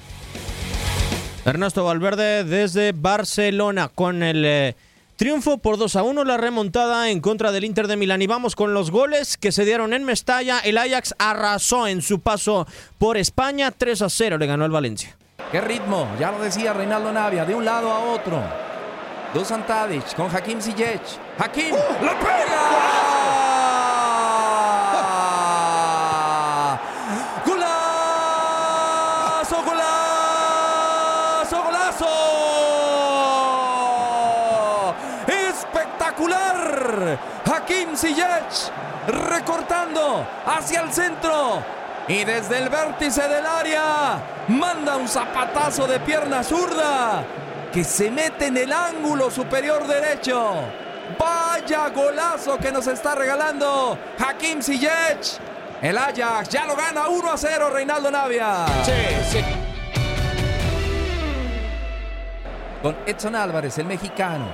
Ernesto 1.45 1.85
Valverde 1.85 2.45
desde 2.45 2.93
Barcelona 2.93 3.89
con 3.89 4.23
el 4.23 4.45
eh, 4.45 4.77
triunfo 5.17 5.59
por 5.59 5.79
2 5.79 5.97
a 5.97 6.03
1, 6.03 6.25
la 6.25 6.37
remontada 6.37 7.11
en 7.11 7.21
contra 7.21 7.53
del 7.53 7.65
Inter 7.65 7.87
de 7.87 7.97
Milán. 7.97 8.23
Y 8.23 8.27
vamos 8.27 8.55
con 8.55 8.75
los 8.75 8.91
goles 8.91 9.37
que 9.37 9.53
se 9.53 9.65
dieron 9.65 9.93
en 9.93 10.05
Mestalla. 10.05 10.59
El 10.61 10.79
Ajax 10.79 11.15
arrasó 11.19 11.87
en 11.87 12.03
su 12.03 12.21
paso 12.21 12.67
por 12.99 13.17
España. 13.17 13.71
3 13.71 14.03
a 14.03 14.11
0 14.11 14.39
le 14.39 14.47
ganó 14.47 14.65
el 14.65 14.71
Valencia. 14.71 15.17
Qué 15.51 15.61
ritmo, 15.63 16.07
ya 16.19 16.31
lo 16.31 16.41
decía 16.41 16.75
Reinaldo 16.75 17.11
Navia, 17.11 17.47
de 17.47 17.55
un 17.55 17.65
lado 17.65 17.91
a 17.91 18.01
otro. 18.01 18.43
Dusan 19.33 19.67
Tadic 19.67 20.15
con 20.15 20.29
Hakim 20.35 20.61
Ziyech. 20.61 21.19
Hakim, 21.39 21.75
¡la 22.03 22.19
pega! 22.19 22.59
¡Golazo, 27.47 28.37
golazo, 29.65 30.03
golazo! 31.63 32.07
¡Espectacular! 35.27 37.19
Hakim 37.47 37.97
Ziyech 37.97 38.71
recortando 39.07 40.27
hacia 40.45 40.83
el 40.83 40.93
centro 40.93 41.78
y 42.09 42.25
desde 42.25 42.59
el 42.59 42.71
vértice 42.71 43.29
del 43.29 43.45
área 43.45 44.23
manda 44.49 44.97
un 44.97 45.07
zapatazo 45.07 45.87
de 45.87 46.01
pierna 46.01 46.43
zurda 46.43 47.23
que 47.73 47.85
se 47.85 48.11
mete 48.11 48.47
en 48.47 48.57
el 48.57 48.73
ángulo 48.73 49.31
superior 49.31 49.87
derecho. 49.87 50.55
Vaya 51.19 51.89
golazo 51.91 52.59
que 52.59 52.73
nos 52.73 52.87
está 52.87 53.15
regalando 53.15 53.99
Hakim 54.19 54.63
Ziyech. 54.63 55.39
El 55.83 55.97
Ajax 55.97 56.49
ya 56.49 56.67
lo 56.67 56.75
gana 56.75 57.09
1 57.09 57.31
a 57.31 57.37
0 57.37 57.71
Reinaldo 57.71 58.11
Navia. 58.11 58.67
Con 62.83 62.97
Edson 63.07 63.37
Álvarez, 63.37 63.79
el 63.79 63.87
mexicano. 63.87 64.47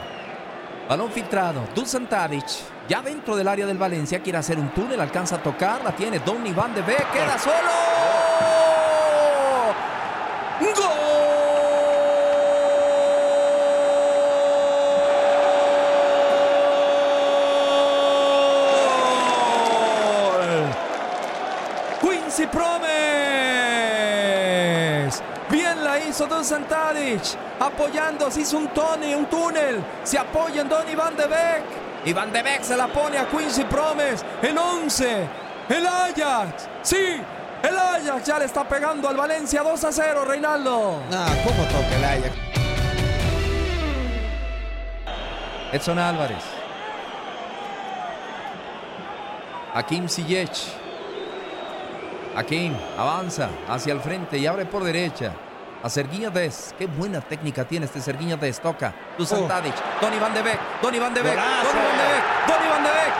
Balón 0.89 1.11
filtrado. 1.13 1.67
Dusan 1.75 2.07
Tadic. 2.07 2.74
Ya 2.87 3.01
dentro 3.01 3.35
del 3.35 3.49
área 3.49 3.65
del 3.65 3.79
Valencia 3.79 4.21
quiere 4.21 4.39
hacer 4.39 4.59
un 4.59 4.69
túnel. 4.71 5.01
Alcanza 5.01 5.37
a 5.37 5.43
tocar. 5.43 5.83
La 5.83 5.93
tiene 5.93 6.19
Donny 6.19 6.53
Van 6.53 6.75
de 6.75 6.83
Beek. 6.83 7.11
Queda 7.13 7.39
solo. 7.39 7.55
¡Gol! 10.61 10.71
Quincy 22.03 22.47
Promes. 22.49 22.83
Bien 25.49 25.83
la 25.83 25.99
hizo 26.01 26.27
Dusan 26.27 26.69
Tadic. 26.69 27.23
Apoyando, 27.61 28.31
se 28.31 28.43
hizo 28.43 28.59
un 28.59 28.69
Tony, 28.69 29.15
un 29.15 29.25
túnel. 29.27 29.83
Se 30.03 30.19
apoya 30.19 30.61
en 30.61 30.69
Donny 30.69 30.95
Van 30.95 31.17
de 31.17 31.27
Beek. 31.27 31.84
Y 32.05 32.13
Van 32.13 32.33
de 32.33 32.43
Beek 32.43 32.63
se 32.63 32.77
la 32.77 32.87
pone 32.89 33.17
a 33.17 33.27
Quincy 33.29 33.65
Promes. 33.65 34.25
El 34.43 34.59
11. 34.59 35.29
El 35.69 35.87
Ajax. 35.87 36.69
Sí. 36.83 37.21
El 37.63 37.79
Ajax 37.79 38.27
ya 38.27 38.39
le 38.39 38.45
está 38.45 38.69
pegando 38.69 39.09
al 39.09 39.17
Valencia 39.17 39.63
2 39.63 39.85
a 39.85 39.93
0, 39.93 40.25
Reinaldo. 40.27 41.01
Ah, 41.11 41.35
¿cómo 41.43 41.65
toca 41.65 41.97
el 41.97 42.05
Ajax? 42.05 42.37
Edson 45.73 45.99
Álvarez. 45.99 46.45
Hakim 49.75 50.09
Ziyech. 50.09 50.69
Hakim 52.37 52.77
avanza 52.99 53.49
hacia 53.69 53.93
el 53.95 54.01
frente 54.01 54.37
y 54.39 54.47
abre 54.47 54.67
por 54.67 54.85
derecha. 54.85 55.33
A 55.85 55.91
Serguiña 55.91 56.31
Des. 56.31 56.75
Qué 56.79 56.87
buena 56.87 57.21
técnica 57.21 57.65
tiene 57.65 57.85
este 57.85 58.01
Serguiña 58.01 58.37
Des. 58.37 58.59
Toca. 58.59 58.95
Dusan 59.19 59.43
Oh. 59.45 59.47
Tadic. 59.47 59.75
Donny 60.01 60.19
Van 60.19 60.33
de 60.33 60.43
Beek. 60.43 60.59
Donny 60.81 60.99
Van 60.99 61.13
de 61.13 61.21
Beek. 61.23 61.35
Golazo. 61.35 61.77
Donny 61.77 61.89
Van 61.89 61.99
de 61.99 62.05
Beek. 62.09 62.25
Donny 62.49 62.69
Van 62.71 62.85
de 62.85 62.91
Beek. 62.91 63.15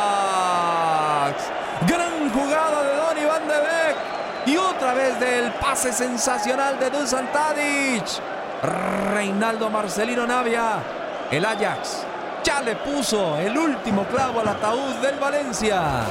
Ajax! 0.08 1.38
Gran 1.88 2.30
jugada 2.32 2.84
de 2.84 2.96
Donny 2.96 3.26
Van 3.26 3.48
de 3.48 3.60
Beek. 3.60 3.96
Y 4.46 4.58
otra 4.58 4.94
vez 4.94 5.20
del 5.20 5.52
pase 5.54 5.92
sensacional 5.94 6.80
de 6.80 6.90
Dusan 6.90 7.32
Tadic. 7.32 8.06
Reinaldo 8.64 9.70
Marcelino 9.70 10.26
Navia. 10.26 10.82
El 11.32 11.46
Ajax 11.46 12.04
ya 12.46 12.62
le 12.62 12.76
puso 12.78 13.38
el 13.38 13.58
último 13.58 14.06
clavo 14.08 14.40
al 14.42 14.48
ataúd 14.48 14.96
del 15.02 15.20
Valencia. 15.20 16.06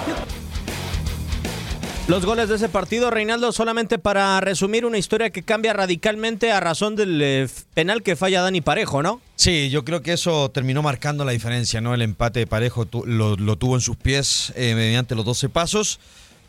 Los 2.08 2.26
goles 2.26 2.48
de 2.48 2.56
ese 2.56 2.68
partido, 2.68 3.10
Reinaldo, 3.10 3.52
solamente 3.52 3.96
para 3.98 4.40
resumir 4.40 4.84
una 4.84 4.98
historia 4.98 5.30
que 5.30 5.44
cambia 5.44 5.72
radicalmente 5.72 6.50
a 6.50 6.58
razón 6.58 6.96
del 6.96 7.22
eh, 7.22 7.48
penal 7.74 8.02
que 8.02 8.16
falla 8.16 8.42
Dani 8.42 8.60
Parejo, 8.60 9.02
¿no? 9.04 9.20
Sí, 9.36 9.70
yo 9.70 9.84
creo 9.84 10.02
que 10.02 10.12
eso 10.12 10.50
terminó 10.50 10.82
marcando 10.82 11.24
la 11.24 11.30
diferencia, 11.32 11.80
¿no? 11.80 11.94
El 11.94 12.02
empate 12.02 12.40
de 12.40 12.46
Parejo 12.48 12.86
tu- 12.86 13.06
lo, 13.06 13.36
lo 13.36 13.56
tuvo 13.56 13.76
en 13.76 13.80
sus 13.80 13.96
pies 13.96 14.52
eh, 14.56 14.74
mediante 14.74 15.14
los 15.14 15.24
12 15.24 15.48
pasos, 15.48 16.00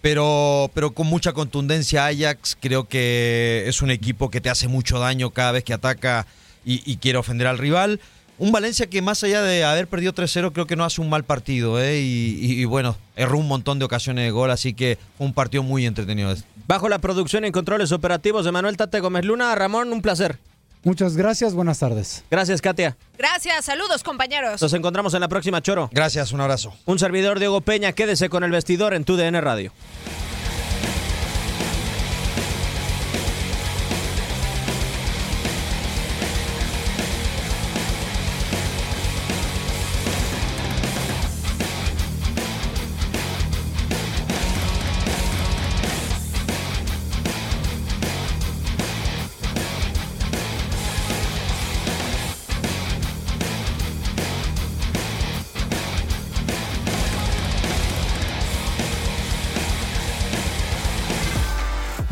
pero, 0.03 0.69
pero 0.73 0.91
con 0.91 1.07
mucha 1.07 1.31
contundencia 1.31 2.05
Ajax 2.07 2.57
creo 2.59 2.89
que 2.89 3.63
es 3.67 3.81
un 3.81 3.89
equipo 3.89 4.29
que 4.29 4.41
te 4.41 4.49
hace 4.49 4.67
mucho 4.67 4.99
daño 4.99 5.29
cada 5.29 5.53
vez 5.53 5.63
que 5.63 5.71
ataca 5.71 6.27
y, 6.65 6.97
quiere 6.97 7.17
ofender 7.17 7.47
al 7.47 7.57
rival. 7.57 8.01
Un 8.37 8.51
Valencia 8.51 8.87
que 8.87 9.01
más 9.01 9.23
allá 9.23 9.41
de 9.41 9.63
haber 9.63 9.87
perdido 9.87 10.11
3-0 10.13 10.51
creo 10.51 10.67
que 10.67 10.75
no 10.75 10.83
hace 10.83 10.99
un 10.99 11.09
mal 11.09 11.23
partido, 11.23 11.81
¿eh? 11.81 12.01
Y, 12.01 12.35
y- 12.61 12.65
bueno, 12.65 12.97
erró 13.15 13.37
un 13.37 13.47
montón 13.47 13.79
de 13.79 13.85
ocasiones 13.85 14.25
de 14.25 14.31
gol, 14.31 14.51
así 14.51 14.73
que 14.73 14.97
un 15.19 15.33
partido 15.33 15.63
muy 15.63 15.85
entretenido. 15.85 16.35
Bajo 16.67 16.89
la 16.89 16.99
producción 16.99 17.45
en 17.45 17.53
controles 17.53 17.93
operativos 17.93 18.43
de 18.43 18.51
Manuel 18.51 18.75
Tate 18.75 18.99
Gómez 18.99 19.23
Luna. 19.23 19.55
Ramón, 19.55 19.93
un 19.93 20.01
placer. 20.01 20.37
Muchas 20.83 21.15
gracias, 21.15 21.53
buenas 21.53 21.79
tardes. 21.79 22.23
Gracias, 22.29 22.61
Katia. 22.61 22.97
Gracias, 23.17 23.65
saludos 23.65 24.03
compañeros. 24.03 24.61
Nos 24.61 24.73
encontramos 24.73 25.13
en 25.13 25.21
la 25.21 25.27
próxima, 25.27 25.61
Choro. 25.61 25.89
Gracias, 25.93 26.31
un 26.33 26.41
abrazo. 26.41 26.73
Un 26.85 26.99
servidor 26.99 27.39
Diego 27.39 27.61
Peña, 27.61 27.93
quédese 27.93 28.29
con 28.29 28.43
el 28.43 28.51
vestidor 28.51 28.93
en 28.93 29.05
tu 29.05 29.15
DN 29.15 29.39
Radio. 29.39 29.71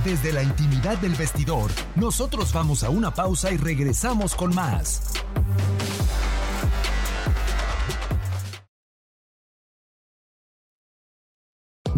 Desde 0.04 0.34
la 0.34 0.42
intimidad 0.42 0.98
del 0.98 1.14
vestidor, 1.14 1.70
nosotros 1.96 2.52
vamos 2.52 2.84
a 2.84 2.90
una 2.90 3.14
pausa 3.14 3.52
y 3.52 3.58
regresamos 3.58 4.34
con 4.34 4.56
más. 4.56 5.21